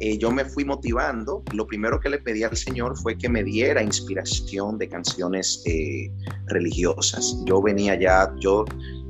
eh, 0.00 0.16
yo 0.18 0.30
me 0.30 0.44
fui 0.44 0.64
motivando. 0.64 1.42
Lo 1.52 1.66
primero 1.66 1.98
que 1.98 2.08
le 2.08 2.18
pedí 2.18 2.42
al 2.44 2.56
Señor 2.56 2.96
fue 2.96 3.18
que 3.18 3.28
me 3.28 3.42
diera 3.42 3.82
inspiración 3.82 4.78
de 4.78 4.88
canciones 4.88 5.62
eh, 5.66 6.10
religiosas. 6.46 7.36
Yo 7.46 7.60
venía 7.60 7.98
ya, 7.98 8.32
yo, 8.38 8.64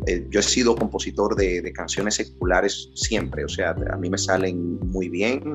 eh, 0.06 0.26
yo 0.30 0.40
he 0.40 0.42
sido 0.42 0.74
compositor 0.74 1.36
de, 1.36 1.70
canciones 1.72 2.14
seculares 2.14 2.90
siempre, 2.94 3.44
o 3.44 3.48
sea, 3.48 3.76
a 3.92 3.96
mí 3.96 4.08
me 4.08 4.18
salen 4.18 4.78
muy 4.98 5.08
bien. 5.08 5.54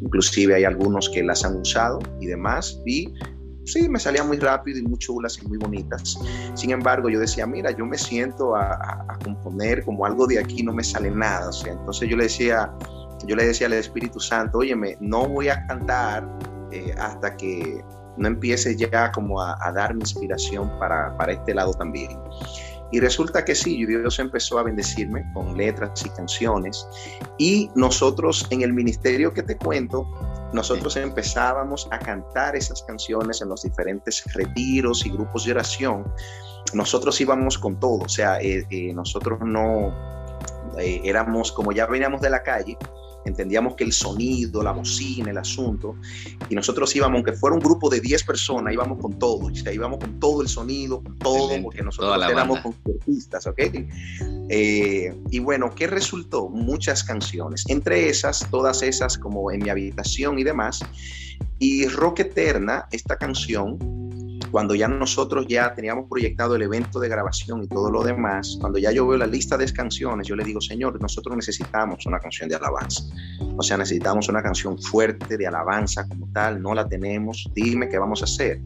inclusive 0.00 0.54
hay 0.54 0.64
algunos 0.64 1.10
que 1.10 1.22
las 1.22 1.44
han 1.44 1.56
usado 1.56 1.98
y 2.20 2.26
demás. 2.26 2.80
Y 2.86 3.12
sí, 3.64 3.88
me 3.88 3.98
salían 3.98 4.28
muy 4.28 4.38
rápido 4.38 4.78
y 4.78 4.82
muy 4.82 4.98
chulas 4.98 5.38
y 5.42 5.48
muy 5.48 5.58
bonitas. 5.58 6.16
Sin 6.54 6.70
embargo, 6.70 7.08
yo 7.08 7.18
decía, 7.18 7.44
mira, 7.44 7.72
yo 7.72 7.84
me 7.84 7.98
siento 7.98 8.54
a, 8.54 8.72
a, 9.08 9.18
componer 9.24 9.84
como 9.84 10.06
algo 10.06 10.26
de 10.26 10.38
aquí, 10.38 10.62
no 10.62 10.72
me 10.72 10.84
sale 10.84 11.10
nada. 11.10 11.48
O 11.48 11.52
sea, 11.52 11.72
entonces 11.72 12.08
yo 12.08 12.16
le 12.16 12.24
decía 12.24 12.72
yo 13.26 13.36
le 13.36 13.46
decía 13.46 13.66
al 13.66 13.74
Espíritu 13.74 14.20
Santo, 14.20 14.58
óyeme, 14.58 14.96
no 15.00 15.28
voy 15.28 15.48
a 15.48 15.66
cantar 15.66 16.28
eh, 16.72 16.94
hasta 16.98 17.36
que 17.36 17.84
no 18.16 18.28
empiece 18.28 18.76
ya 18.76 19.10
como 19.12 19.40
a, 19.40 19.56
a 19.60 19.72
dar 19.72 19.94
mi 19.94 20.00
inspiración 20.00 20.70
para, 20.78 21.16
para 21.16 21.32
este 21.32 21.54
lado 21.54 21.72
también. 21.72 22.18
Y 22.92 23.00
resulta 23.00 23.44
que 23.44 23.54
sí, 23.54 23.84
Dios 23.86 24.18
empezó 24.18 24.58
a 24.58 24.62
bendecirme 24.62 25.24
con 25.32 25.56
letras 25.56 26.04
y 26.04 26.10
canciones. 26.10 26.86
Y 27.38 27.70
nosotros 27.74 28.46
en 28.50 28.62
el 28.62 28.72
ministerio 28.72 29.32
que 29.32 29.42
te 29.42 29.56
cuento, 29.56 30.06
nosotros 30.52 30.96
empezábamos 30.96 31.88
a 31.90 31.98
cantar 31.98 32.54
esas 32.54 32.82
canciones 32.82 33.40
en 33.40 33.48
los 33.48 33.62
diferentes 33.62 34.22
retiros 34.34 35.06
y 35.06 35.10
grupos 35.10 35.46
de 35.46 35.52
oración. 35.52 36.04
Nosotros 36.74 37.18
íbamos 37.20 37.58
con 37.58 37.80
todo, 37.80 38.04
o 38.04 38.08
sea, 38.08 38.40
eh, 38.40 38.66
eh, 38.70 38.92
nosotros 38.92 39.40
no 39.40 40.21
eh, 40.78 41.00
éramos 41.04 41.52
como 41.52 41.72
ya 41.72 41.86
veníamos 41.86 42.20
de 42.20 42.30
la 42.30 42.42
calle, 42.42 42.76
entendíamos 43.24 43.74
que 43.74 43.84
el 43.84 43.92
sonido, 43.92 44.62
la 44.62 44.72
bocina, 44.72 45.30
el 45.30 45.38
asunto, 45.38 45.96
y 46.48 46.54
nosotros 46.54 46.94
íbamos, 46.96 47.16
aunque 47.16 47.32
fuera 47.32 47.54
un 47.54 47.62
grupo 47.62 47.88
de 47.88 48.00
10 48.00 48.24
personas, 48.24 48.72
íbamos 48.72 48.98
con 49.00 49.18
todo, 49.18 49.46
o 49.46 49.54
sea, 49.54 49.72
íbamos 49.72 49.98
con 49.98 50.18
todo 50.18 50.42
el 50.42 50.48
sonido, 50.48 51.02
con 51.02 51.18
todo, 51.18 51.50
porque 51.62 51.82
nosotros 51.82 52.16
éramos 52.28 52.60
conciertistas, 52.60 53.46
¿ok? 53.46 53.60
Eh, 54.48 55.14
y 55.30 55.38
bueno, 55.38 55.74
¿qué 55.74 55.86
resultó? 55.86 56.48
Muchas 56.48 57.04
canciones, 57.04 57.64
entre 57.68 58.08
esas, 58.08 58.46
todas 58.50 58.82
esas 58.82 59.16
como 59.16 59.50
en 59.50 59.62
mi 59.62 59.70
habitación 59.70 60.38
y 60.38 60.44
demás, 60.44 60.80
y 61.58 61.86
Rock 61.86 62.20
Eterna, 62.20 62.86
esta 62.90 63.16
canción, 63.16 63.78
cuando 64.52 64.74
ya 64.74 64.86
nosotros 64.86 65.46
ya 65.48 65.74
teníamos 65.74 66.08
proyectado 66.10 66.56
el 66.56 66.62
evento 66.62 67.00
de 67.00 67.08
grabación 67.08 67.64
y 67.64 67.68
todo 67.68 67.90
lo 67.90 68.04
demás, 68.04 68.58
cuando 68.60 68.78
ya 68.78 68.92
yo 68.92 69.06
veo 69.06 69.16
la 69.16 69.26
lista 69.26 69.56
de 69.56 69.72
canciones, 69.72 70.28
yo 70.28 70.36
le 70.36 70.44
digo, 70.44 70.60
Señor, 70.60 71.00
nosotros 71.00 71.34
necesitamos 71.34 72.04
una 72.04 72.20
canción 72.20 72.50
de 72.50 72.56
alabanza. 72.56 73.02
O 73.56 73.62
sea, 73.62 73.78
necesitamos 73.78 74.28
una 74.28 74.42
canción 74.42 74.78
fuerte 74.78 75.38
de 75.38 75.46
alabanza 75.46 76.06
como 76.06 76.30
tal, 76.32 76.60
no 76.60 76.74
la 76.74 76.86
tenemos, 76.86 77.48
dime 77.54 77.88
qué 77.88 77.98
vamos 77.98 78.20
a 78.20 78.26
hacer. 78.26 78.60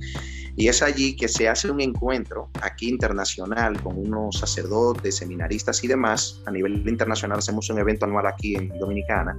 Y 0.57 0.67
es 0.67 0.83
allí 0.83 1.15
que 1.15 1.29
se 1.29 1.49
hace 1.49 1.71
un 1.71 1.81
encuentro 1.81 2.51
aquí 2.63 2.89
internacional 2.89 3.81
con 3.81 3.97
unos 3.97 4.41
sacerdotes, 4.41 5.17
seminaristas 5.17 5.85
y 5.85 5.87
demás. 5.87 6.43
A 6.47 6.51
nivel 6.51 6.83
internacional 6.89 7.39
hacemos 7.39 7.71
un 7.71 7.79
evento 7.79 8.07
anual 8.07 8.27
aquí 8.27 8.57
en 8.57 8.71
Dominicana. 8.81 9.39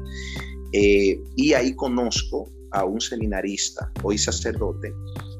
Eh, 0.72 1.20
y 1.36 1.54
ahí 1.54 1.76
conozco 1.76 2.50
a 2.72 2.86
un 2.86 3.02
seminarista, 3.02 3.92
hoy 4.04 4.18
sacerdote, 4.18 4.94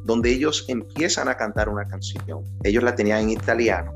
donde 0.08 0.32
ellos 0.32 0.64
empiezan 0.70 1.28
a 1.28 1.36
cantar 1.36 1.68
una 1.68 1.86
canción. 1.86 2.42
Ellos 2.64 2.82
la 2.82 2.96
tenían 2.96 3.24
en 3.24 3.32
italiano, 3.32 3.94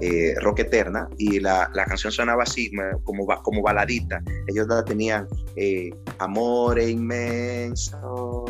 eh, 0.00 0.34
Rock 0.40 0.60
Eterna, 0.60 1.08
y 1.18 1.40
la, 1.40 1.68
la, 1.74 1.84
canción 1.84 2.12
sonaba 2.12 2.44
así, 2.44 2.70
como, 3.02 3.26
como 3.42 3.60
baladita. 3.60 4.22
Ellos 4.46 4.68
la 4.68 4.84
tenían 4.84 5.26
eh, 5.56 5.90
Amore 6.20 6.88
inmenso, 6.88 8.44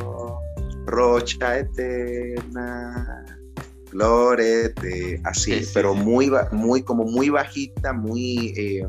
Rocha 0.85 1.61
eterna, 1.61 3.25
Glorete, 3.91 5.19
así, 5.25 5.63
pero 5.73 5.95
muy, 5.95 6.31
muy, 6.53 6.83
como 6.83 7.05
muy 7.05 7.31
bajita, 7.31 7.95
muy, 7.95 8.53
eh, 8.55 8.87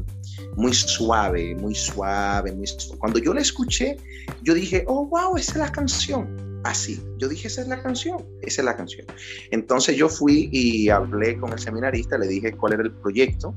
muy 0.57 0.73
suave, 0.73 1.55
muy 1.55 1.73
suave, 1.73 2.51
muy 2.51 2.67
Cuando 2.97 3.19
yo 3.19 3.33
la 3.33 3.39
escuché, 3.39 3.95
yo 4.43 4.53
dije, 4.53 4.83
oh, 4.87 5.07
wow, 5.07 5.37
esa 5.37 5.53
es 5.53 5.57
la 5.57 5.71
canción 5.71 6.48
así. 6.63 7.01
Yo 7.17 7.27
dije, 7.27 7.47
esa 7.47 7.61
es 7.61 7.67
la 7.67 7.81
canción, 7.81 8.25
esa 8.41 8.61
es 8.61 8.65
la 8.65 8.75
canción. 8.75 9.05
Entonces 9.51 9.95
yo 9.95 10.09
fui 10.09 10.49
y 10.51 10.89
hablé 10.89 11.37
con 11.37 11.51
el 11.53 11.59
seminarista, 11.59 12.17
le 12.17 12.27
dije 12.27 12.51
cuál 12.53 12.73
era 12.73 12.83
el 12.83 12.91
proyecto. 12.91 13.53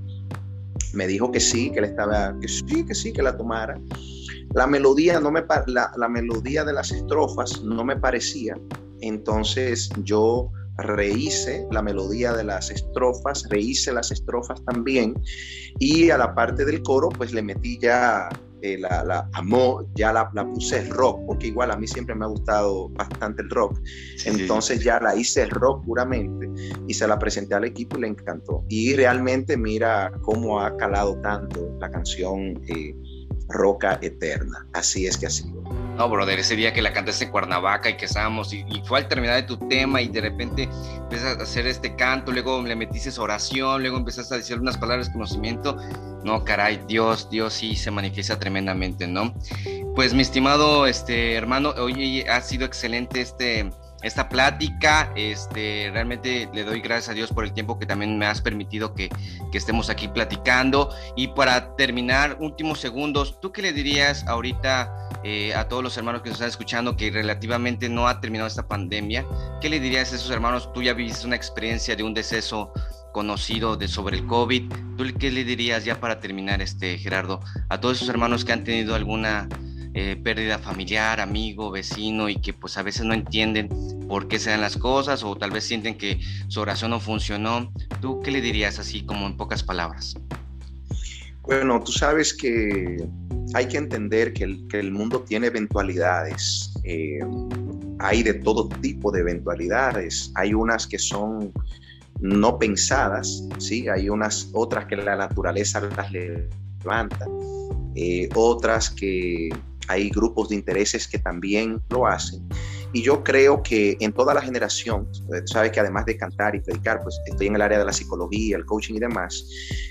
Me 0.93 1.07
dijo 1.07 1.31
que 1.33 1.41
sí, 1.41 1.71
que 1.71 1.79
él 1.79 1.87
estaba, 1.87 2.39
que 2.41 2.49
sí, 2.49 2.85
que 2.87 2.95
sí, 2.95 3.13
que 3.13 3.23
la 3.23 3.37
tomara. 3.37 3.81
La 4.55 4.67
melodía, 4.67 5.21
no 5.21 5.31
me, 5.31 5.45
la, 5.67 5.93
la 5.97 6.09
melodía 6.09 6.65
de 6.65 6.73
las 6.73 6.93
estrofas 6.93 7.63
no 7.63 7.85
me 7.85 7.97
parecía. 7.97 8.59
Entonces 9.01 9.89
yo 10.05 10.51
rehice 10.79 11.67
la 11.71 11.83
melodía 11.83 12.33
de 12.33 12.45
las 12.45 12.71
estrofas, 12.71 13.45
rehice 13.49 13.93
las 13.93 14.11
estrofas 14.11 14.63
también 14.65 15.15
y 15.79 16.11
a 16.11 16.19
la 16.19 16.35
parte 16.35 16.65
del 16.65 16.83
coro 16.83 17.09
pues 17.11 17.33
le 17.33 17.43
metí 17.43 17.79
ya 17.79 18.29
eh, 18.63 18.79
la, 18.79 19.05
la, 19.05 19.29
amó, 19.33 19.85
ya 19.95 20.13
la, 20.13 20.31
la, 20.35 20.47
puse 20.47 20.89
rock, 20.89 21.21
porque 21.27 21.49
igual 21.49 21.71
a 21.71 21.77
mí 21.77 21.87
siempre 21.87 22.15
me 22.15 22.25
ha 22.25 22.29
gustado 22.29 22.89
bastante 22.91 23.43
el 23.43 23.51
rock. 23.51 23.81
Entonces 24.25 24.85
ya 24.85 25.01
la 25.01 25.17
hice 25.17 25.47
rock 25.47 25.85
puramente 25.85 26.49
y 26.87 26.95
se 26.95 27.07
la 27.09 27.19
presenté 27.19 27.55
al 27.55 27.65
equipo 27.65 27.99
y 27.99 28.03
le 28.03 28.09
encantó. 28.09 28.65
Y 28.69 28.95
realmente 28.95 29.57
mira 29.57 30.13
cómo 30.23 30.61
ha 30.61 30.77
calado 30.77 31.21
tanto 31.23 31.77
la 31.81 31.91
canción 31.91 32.63
eh, 32.69 32.95
Roca 33.49 33.99
Eterna. 34.01 34.67
Así 34.73 35.07
es 35.07 35.19
que 35.19 35.27
ha 35.27 35.31
sido. 35.31 35.63
No, 36.03 36.09
brother, 36.09 36.41
ese 36.41 36.57
día 36.57 36.73
que 36.73 36.83
la 36.83 36.93
cantaste 36.93 37.27
en 37.27 37.31
Cuernavaca 37.31 37.89
y 37.89 37.97
que 37.97 38.07
estábamos, 38.07 38.53
y, 38.53 38.65
fue 38.85 38.99
al 38.99 39.07
terminar 39.07 39.37
de 39.37 39.45
tu 39.45 39.57
tema 39.57 40.03
y 40.03 40.09
de 40.09 40.21
repente 40.21 40.69
empiezas 40.97 41.39
a 41.39 41.43
hacer 41.45 41.65
este 41.69 41.95
canto, 41.95 42.33
luego 42.33 42.61
le 42.61 42.75
metiste 42.75 43.09
oración, 43.21 43.83
luego 43.83 43.99
empezaste 43.99 44.35
a 44.35 44.39
decir 44.39 44.59
unas 44.59 44.77
palabras 44.77 45.07
de 45.07 45.13
conocimiento. 45.13 45.77
No, 46.25 46.45
caray, 46.45 46.81
Dios, 46.89 47.31
Dios 47.31 47.55
sí 47.55 47.77
se 47.77 47.93
manifiesta 47.93 48.37
tremendamente, 48.37 49.07
¿no? 49.07 49.33
Pues 49.95 50.13
mi 50.13 50.23
estimado 50.23 50.89
este, 50.89 51.35
hermano, 51.35 51.73
oye, 51.79 52.29
ha 52.29 52.41
sido 52.41 52.67
excelente 52.67 53.21
este, 53.21 53.71
esta 54.03 54.29
plática. 54.29 55.13
Este, 55.15 55.89
realmente 55.93 56.49
le 56.53 56.65
doy 56.65 56.81
gracias 56.81 57.11
a 57.11 57.15
Dios 57.15 57.33
por 57.33 57.45
el 57.45 57.53
tiempo 57.53 57.79
que 57.79 57.87
también 57.87 58.19
me 58.19 58.27
has 58.27 58.41
permitido 58.41 58.93
que, 58.93 59.09
que, 59.53 59.59
estemos 59.59 59.89
aquí 59.89 60.09
platicando. 60.09 60.93
Y 61.15 61.29
para 61.29 61.77
terminar, 61.77 62.39
últimos 62.41 62.81
segundos, 62.81 63.41
¿tú 63.41 63.53
qué 63.53 63.63
le 63.63 63.73
dirías 63.73 64.27
ahorita 64.27 65.12
eh, 65.25 65.55
a 65.55 65.69
todos 65.69 65.83
los 65.83 65.97
hermanos 65.97 66.23
que 66.23 66.31
nos 66.31 66.37
están 66.37 66.49
escuchando 66.49 66.97
que 66.97 67.11
relativamente 67.11 67.89
no 67.89 68.09
ha 68.09 68.21
terminado 68.21 68.49
esta 68.49 68.67
pandemia. 68.67 69.25
¿Qué 69.61 69.69
le 69.69 69.79
dirías 69.81 70.13
a 70.13 70.17
esos 70.17 70.31
hermanos? 70.31 70.73
Tú 70.73 70.83
ya 70.83 70.95
viviste 70.95 71.27
una 71.27 71.37
experiencia 71.37 71.95
de 71.95 72.03
un 72.03 72.15
deceso 72.15 72.73
conocido 73.13 73.77
de 73.77 73.89
sobre 73.89 74.17
el 74.17 74.27
COVID. 74.27 74.73
¿Tú 74.97 75.05
qué 75.19 75.31
le 75.31 75.45
dirías 75.45 75.85
ya 75.85 76.01
para 76.01 76.19
terminar, 76.19 76.61
este 76.61 76.99
Gerardo, 76.99 77.41
a 77.69 77.81
todos 77.81 77.99
esos 77.99 78.09
hermanos 78.09 78.45
que 78.45 78.53
han 78.53 78.65
tenido 78.65 78.95
alguna 78.95 79.49
eh, 79.95 80.17
pérdida 80.17 80.59
familiar, 80.59 81.21
amigo, 81.21 81.71
vecino 81.71 82.29
y 82.29 82.37
que 82.37 82.53
pues 82.55 82.77
a 82.79 82.83
veces 82.83 83.05
no 83.05 83.15
entienden 83.15 83.69
por 84.09 84.27
qué 84.27 84.39
se 84.39 84.51
dan 84.51 84.63
las 84.63 84.77
cosas 84.77 85.23
o 85.23 85.37
tal 85.37 85.51
vez 85.51 85.65
sienten 85.65 85.97
que 85.97 86.21
su 86.49 86.61
oración 86.61 86.91
no 86.91 87.01
funcionó? 87.01 87.73
¿Tú 88.01 88.21
qué 88.23 88.31
le 88.31 88.41
dirías 88.41 88.79
así 88.79 89.05
como 89.05 89.27
en 89.27 89.37
pocas 89.37 89.63
palabras? 89.63 90.15
Bueno, 91.43 91.83
tú 91.85 91.93
sabes 91.93 92.33
que 92.33 93.05
hay 93.55 93.67
que 93.67 93.79
entender 93.79 94.33
que 94.33 94.45
el, 94.45 94.93
mundo 94.93 95.21
tiene 95.23 95.49
eventualidades. 95.49 96.73
Eh, 96.85 97.21
hay 97.99 98.23
de 98.23 98.35
todo 98.35 98.69
tipo 98.81 99.11
de 99.13 99.21
eventualidades. 99.21 100.33
Hay 100.35 100.55
unas 100.55 100.87
que 100.87 100.99
son 100.99 101.53
no 102.21 102.59
pensadas, 102.59 103.45
¿sí? 103.59 103.89
Hay 103.89 104.09
unas 104.09 104.51
otras 104.53 104.87
que 104.87 104.97
la 104.97 105.17
naturaleza 105.17 105.81
las 105.81 106.11
levanta. 106.13 107.27
Eh, 107.95 108.29
otras 108.35 108.91
que 108.91 109.51
hay 109.89 110.09
grupos 110.11 110.49
de 110.49 110.55
intereses 110.55 111.07
que 111.07 111.19
también 111.19 111.83
lo 111.91 112.07
hacen. 112.07 112.49
Y 112.93 113.03
yo 113.03 113.25
creo 113.25 113.63
que 113.63 113.97
en 114.01 114.13
toda 114.13 114.35
la 114.35 114.43
generación, 114.43 115.09
sabes 115.47 115.73
que 115.73 115.81
además 115.81 116.05
de 116.07 116.17
cantar 116.17 116.55
y 116.55 116.61
predicar, 116.61 117.03
pues 117.03 117.19
estoy 117.27 117.47
en 117.47 117.57
el 117.57 117.63
área 117.63 117.79
de 117.79 117.85
la 117.85 117.93
psicología, 117.93 118.57
el 118.57 118.67
coaching 118.67 118.95
y 118.95 119.01
demás, 119.01 119.49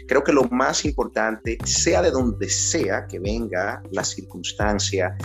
creo 0.08 0.24
que 0.24 0.32
lo 0.32 0.44
más 0.46 0.86
importante, 0.86 1.58
sea 1.66 2.02
de 2.02 2.12
donde 2.12 2.50
sea 2.50 3.08
que 3.08 3.20
venga 3.20 3.82
la 3.92 4.04
circunstancia, 4.04 5.16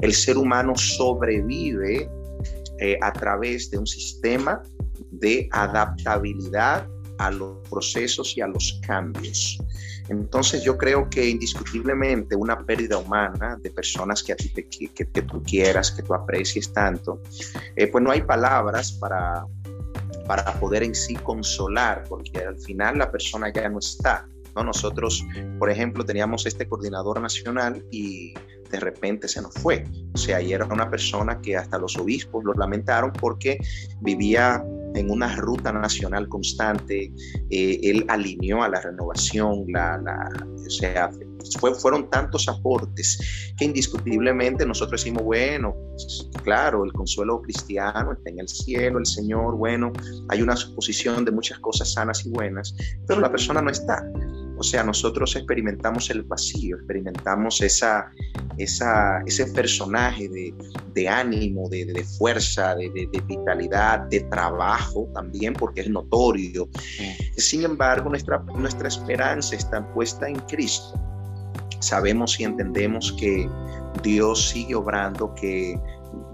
el 0.00 0.14
ser 0.14 0.38
humano 0.38 0.74
sobrevive 0.76 2.08
eh, 2.78 2.98
a 3.02 3.12
través 3.12 3.70
de 3.70 3.78
un 3.78 3.86
sistema 3.86 4.62
de 5.10 5.48
adaptabilidad 5.52 6.86
a 7.18 7.30
los 7.30 7.66
procesos 7.68 8.36
y 8.36 8.40
a 8.40 8.46
los 8.46 8.80
cambios. 8.86 9.58
Entonces 10.08 10.62
yo 10.62 10.76
creo 10.76 11.08
que 11.10 11.28
indiscutiblemente 11.28 12.36
una 12.36 12.64
pérdida 12.64 12.98
humana 12.98 13.58
de 13.60 13.70
personas 13.70 14.22
que 14.22 14.32
a 14.32 14.36
ti 14.36 14.48
te, 14.50 15.22
tú 15.22 15.42
quieras, 15.42 15.90
que 15.90 16.02
tú 16.02 16.14
aprecies 16.14 16.72
tanto, 16.72 17.20
eh, 17.74 17.88
pues 17.88 18.02
no 18.02 18.10
hay 18.10 18.22
palabras 18.22 18.92
para, 18.92 19.44
para 20.26 20.44
poder 20.60 20.82
en 20.82 20.94
sí 20.94 21.14
consolar, 21.14 22.04
porque 22.08 22.38
al 22.38 22.58
final 22.58 22.98
la 22.98 23.10
persona 23.10 23.52
ya 23.52 23.68
no 23.68 23.78
está. 23.78 24.28
¿no? 24.54 24.64
Nosotros, 24.64 25.24
por 25.58 25.70
ejemplo, 25.70 26.04
teníamos 26.04 26.46
este 26.46 26.68
coordinador 26.68 27.20
nacional 27.20 27.84
y 27.90 28.34
de 28.70 28.80
repente 28.80 29.28
se 29.28 29.42
nos 29.42 29.54
fue. 29.54 29.84
O 30.14 30.18
sea, 30.18 30.40
y 30.40 30.52
era 30.52 30.64
una 30.66 30.90
persona 30.90 31.40
que 31.40 31.56
hasta 31.56 31.78
los 31.78 31.96
obispos 31.96 32.44
lo 32.44 32.52
lamentaron 32.54 33.12
porque 33.12 33.58
vivía 34.00 34.64
en 34.96 35.10
una 35.10 35.36
ruta 35.36 35.72
nacional 35.72 36.28
constante, 36.28 37.12
eh, 37.50 37.80
él 37.82 38.04
alineó 38.08 38.62
a 38.62 38.68
la 38.68 38.80
renovación, 38.80 39.64
la, 39.68 40.00
o 40.66 40.70
sea, 40.70 41.10
fue, 41.60 41.74
fueron 41.74 42.10
tantos 42.10 42.48
aportes 42.48 43.18
que 43.56 43.64
indiscutiblemente 43.64 44.66
nosotros 44.66 45.00
decimos, 45.00 45.22
bueno, 45.22 45.74
claro, 46.42 46.84
el 46.84 46.92
consuelo 46.92 47.40
cristiano 47.42 48.12
está 48.12 48.30
en 48.30 48.40
el 48.40 48.48
cielo, 48.48 48.98
el 48.98 49.06
Señor, 49.06 49.56
bueno, 49.56 49.92
hay 50.28 50.42
una 50.42 50.56
suposición 50.56 51.24
de 51.24 51.30
muchas 51.30 51.58
cosas 51.60 51.92
sanas 51.92 52.24
y 52.26 52.30
buenas, 52.30 52.74
pero 53.06 53.20
la 53.20 53.30
persona 53.30 53.62
no 53.62 53.70
está. 53.70 54.04
O 54.58 54.62
sea, 54.62 54.82
nosotros 54.82 55.36
experimentamos 55.36 56.10
el 56.10 56.22
vacío, 56.22 56.76
experimentamos 56.76 57.60
esa, 57.60 58.10
esa, 58.58 59.20
ese 59.26 59.46
personaje 59.46 60.28
de, 60.94 61.08
ánimo, 61.08 61.68
de, 61.68 62.04
fuerza, 62.18 62.74
de, 62.74 63.08
vitalidad, 63.26 64.00
de 64.08 64.20
trabajo 64.20 65.08
también, 65.14 65.52
porque 65.52 65.82
es 65.82 65.90
notorio. 65.90 66.68
Sin 67.36 67.64
embargo, 67.64 68.08
nuestra, 68.08 68.38
nuestra 68.38 68.88
esperanza 68.88 69.56
está 69.56 69.86
puesta 69.92 70.28
en 70.28 70.36
Cristo. 70.40 70.98
Sabemos 71.80 72.40
y 72.40 72.44
entendemos 72.44 73.12
que 73.18 73.48
Dios 74.02 74.48
sigue 74.50 74.74
obrando, 74.74 75.34
que 75.34 75.78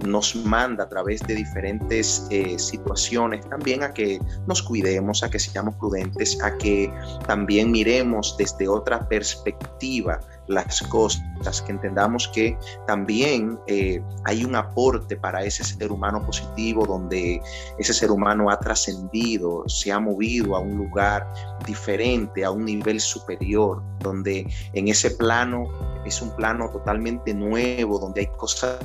nos 0.04 0.34
manda 0.34 0.84
a 0.84 0.88
través 0.88 1.20
de 1.22 1.34
diferentes 1.34 2.26
eh, 2.30 2.58
situaciones 2.58 3.48
también 3.48 3.82
a 3.82 3.92
que 3.92 4.20
nos 4.46 4.62
cuidemos, 4.62 5.22
a 5.22 5.30
que 5.30 5.38
seamos 5.38 5.74
prudentes, 5.76 6.40
a 6.42 6.56
que 6.58 6.92
también 7.26 7.70
miremos 7.70 8.36
desde 8.38 8.68
otra 8.68 9.08
perspectiva 9.08 10.20
las 10.48 10.82
cosas, 10.82 11.62
que 11.62 11.72
entendamos 11.72 12.28
que 12.28 12.58
también 12.86 13.58
eh, 13.66 14.02
hay 14.24 14.44
un 14.44 14.54
aporte 14.56 15.16
para 15.16 15.44
ese 15.44 15.64
ser 15.64 15.92
humano 15.92 16.24
positivo, 16.24 16.86
donde 16.86 17.40
ese 17.78 17.94
ser 17.94 18.10
humano 18.10 18.50
ha 18.50 18.58
trascendido, 18.58 19.64
se 19.68 19.92
ha 19.92 20.00
movido 20.00 20.56
a 20.56 20.60
un 20.60 20.76
lugar 20.76 21.32
diferente, 21.66 22.44
a 22.44 22.50
un 22.50 22.64
nivel 22.64 23.00
superior, 23.00 23.82
donde 24.00 24.46
en 24.72 24.88
ese 24.88 25.12
plano 25.12 25.68
es 26.04 26.20
un 26.20 26.34
plano 26.34 26.68
totalmente 26.70 27.34
nuevo, 27.34 27.98
donde 27.98 28.22
hay 28.22 28.26
cosas 28.36 28.80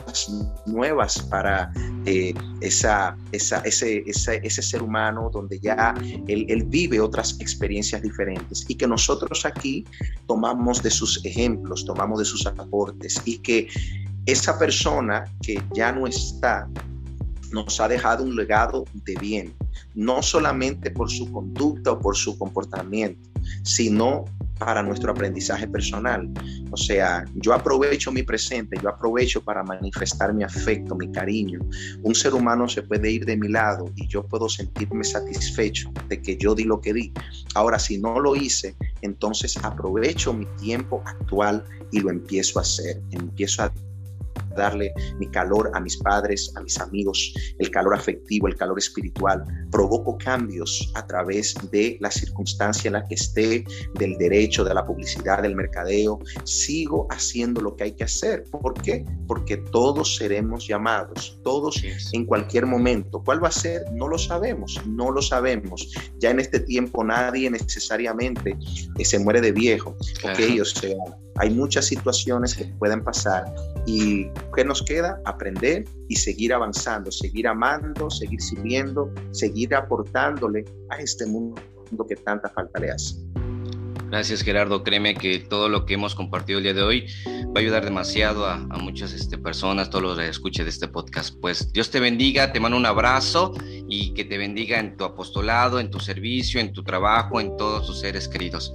nuevas 0.65 1.19
para 1.29 1.71
eh, 2.05 2.33
esa, 2.61 3.15
esa, 3.31 3.59
ese, 3.59 4.03
ese, 4.05 4.61
ser 4.61 4.81
humano, 4.81 5.29
donde 5.31 5.59
ya 5.59 5.93
él, 6.27 6.45
él 6.49 6.63
vive 6.65 6.99
otras 6.99 7.39
experiencias 7.39 8.01
diferentes. 8.01 8.65
Y 8.67 8.75
que 8.75 8.87
nosotros 8.87 9.45
aquí 9.45 9.85
tomamos 10.27 10.83
de 10.83 10.91
sus 10.91 11.23
ejemplos, 11.25 11.85
tomamos 11.85 12.19
de 12.19 12.25
sus 12.25 12.45
aportes 12.45 13.21
y 13.25 13.39
que 13.39 13.67
esa 14.25 14.59
persona 14.59 15.25
que 15.41 15.61
ya 15.73 15.91
no 15.91 16.05
está 16.05 16.67
nos 17.51 17.79
ha 17.79 17.87
dejado 17.87 18.23
un 18.23 18.35
legado 18.35 18.85
de 19.05 19.15
bien, 19.15 19.53
no 19.95 20.21
solamente 20.21 20.91
por 20.91 21.09
su 21.09 21.31
conducta 21.31 21.93
o 21.93 21.99
por 21.99 22.15
su 22.15 22.37
comportamiento, 22.37 23.29
sino 23.63 24.25
para 24.59 24.81
nuestro 24.81 25.11
aprendizaje 25.11 25.67
personal. 25.67 26.29
O 26.71 26.77
sea, 26.77 27.25
yo 27.35 27.53
aprovecho 27.53 28.11
mi 28.11 28.23
presente, 28.23 28.77
yo 28.81 28.89
aprovecho 28.89 29.43
para 29.43 29.63
manifestar 29.63 30.33
mi 30.33 30.43
afecto, 30.43 30.95
mi 30.95 31.11
cariño. 31.11 31.59
Un 32.01 32.15
ser 32.15 32.33
humano 32.33 32.67
se 32.67 32.81
puede 32.81 33.11
ir 33.11 33.25
de 33.25 33.37
mi 33.37 33.49
lado 33.49 33.85
y 33.95 34.07
yo 34.07 34.25
puedo 34.25 34.49
sentirme 34.49 35.03
satisfecho 35.03 35.91
de 36.09 36.21
que 36.21 36.37
yo 36.37 36.55
di 36.55 36.63
lo 36.63 36.81
que 36.81 36.93
di. 36.93 37.13
Ahora, 37.55 37.79
si 37.79 37.97
no 37.97 38.19
lo 38.19 38.35
hice, 38.35 38.75
entonces 39.01 39.57
aprovecho 39.63 40.33
mi 40.33 40.45
tiempo 40.59 41.03
actual 41.05 41.63
y 41.91 41.99
lo 41.99 42.09
empiezo 42.09 42.59
a 42.59 42.63
hacer. 42.63 43.01
Empiezo 43.11 43.63
a 43.63 43.73
darle 44.57 44.93
mi 45.19 45.29
calor 45.29 45.71
a 45.73 45.79
mis 45.79 45.97
padres, 45.97 46.51
a 46.55 46.61
mis 46.61 46.79
amigos, 46.79 47.33
el 47.59 47.71
calor 47.71 47.95
afectivo, 47.95 48.47
el 48.47 48.55
calor 48.55 48.77
espiritual. 48.77 49.43
Provoco 49.71 50.17
cambios 50.17 50.91
a 50.95 51.05
través 51.07 51.55
de 51.71 51.97
la 52.01 52.11
circunstancia 52.11 52.89
en 52.89 52.93
la 52.93 53.05
que 53.05 53.15
esté, 53.15 53.63
del 53.95 54.17
derecho, 54.17 54.63
de 54.63 54.73
la 54.73 54.85
publicidad, 54.85 55.41
del 55.41 55.55
mercadeo. 55.55 56.19
Sigo 56.43 57.07
haciendo 57.09 57.61
lo 57.61 57.75
que 57.75 57.85
hay 57.85 57.91
que 57.93 58.03
hacer. 58.03 58.43
¿Por 58.51 58.73
qué? 58.81 59.05
Porque 59.27 59.57
todos 59.57 60.17
seremos 60.17 60.67
llamados, 60.67 61.39
todos 61.43 61.81
en 62.13 62.25
cualquier 62.25 62.65
momento. 62.65 63.21
¿Cuál 63.23 63.43
va 63.43 63.49
a 63.49 63.51
ser? 63.51 63.83
No 63.93 64.07
lo 64.07 64.17
sabemos, 64.17 64.81
no 64.87 65.11
lo 65.11 65.21
sabemos. 65.21 65.93
Ya 66.19 66.31
en 66.31 66.39
este 66.39 66.59
tiempo 66.59 67.03
nadie 67.03 67.49
necesariamente 67.49 68.57
se 69.03 69.19
muere 69.19 69.41
de 69.41 69.51
viejo. 69.51 69.95
O 69.99 70.65
sea, 70.65 70.97
hay 71.39 71.49
muchas 71.51 71.85
situaciones 71.85 72.55
que 72.55 72.65
pueden 72.79 73.03
pasar 73.03 73.45
y 73.85 74.27
¿qué 74.55 74.65
nos 74.65 74.81
queda? 74.81 75.21
Aprender 75.25 75.85
y 76.09 76.15
seguir 76.15 76.53
avanzando, 76.53 77.11
seguir 77.11 77.47
amando, 77.47 78.09
seguir 78.09 78.41
sirviendo, 78.41 79.11
seguir 79.31 79.75
aportándole 79.75 80.65
a 80.89 80.97
este 80.97 81.25
mundo 81.25 81.61
que 82.07 82.15
tanta 82.15 82.49
falta 82.49 82.79
le 82.79 82.91
hace. 82.91 83.15
Gracias 84.09 84.41
Gerardo, 84.41 84.83
créeme 84.83 85.15
que 85.15 85.39
todo 85.39 85.67
lo 85.67 85.85
que 85.85 85.95
hemos 85.95 86.15
compartido 86.15 86.59
el 86.59 86.63
día 86.63 86.73
de 86.73 86.81
hoy 86.81 87.07
va 87.27 87.53
a 87.55 87.59
ayudar 87.59 87.83
demasiado 87.83 88.45
a, 88.45 88.57
muchas 88.81 89.11
este, 89.11 89.37
personas, 89.37 89.89
todos 89.89 90.03
los 90.03 90.17
que 90.17 90.29
escuchen 90.29 90.63
de 90.63 90.69
este 90.69 90.87
podcast. 90.87 91.35
Pues 91.41 91.73
Dios 91.73 91.91
te 91.91 91.99
bendiga, 91.99 92.53
te 92.53 92.59
mando 92.61 92.77
un 92.77 92.85
abrazo 92.85 93.53
y 93.89 94.13
que 94.13 94.23
te 94.23 94.37
bendiga 94.37 94.79
en 94.79 94.95
tu 94.95 95.03
apostolado, 95.03 95.81
en 95.81 95.91
tu 95.91 95.99
servicio, 95.99 96.61
en 96.61 96.71
tu 96.71 96.83
trabajo, 96.83 97.41
en 97.41 97.57
todos 97.57 97.85
tus 97.85 97.99
seres 97.99 98.29
queridos. 98.29 98.73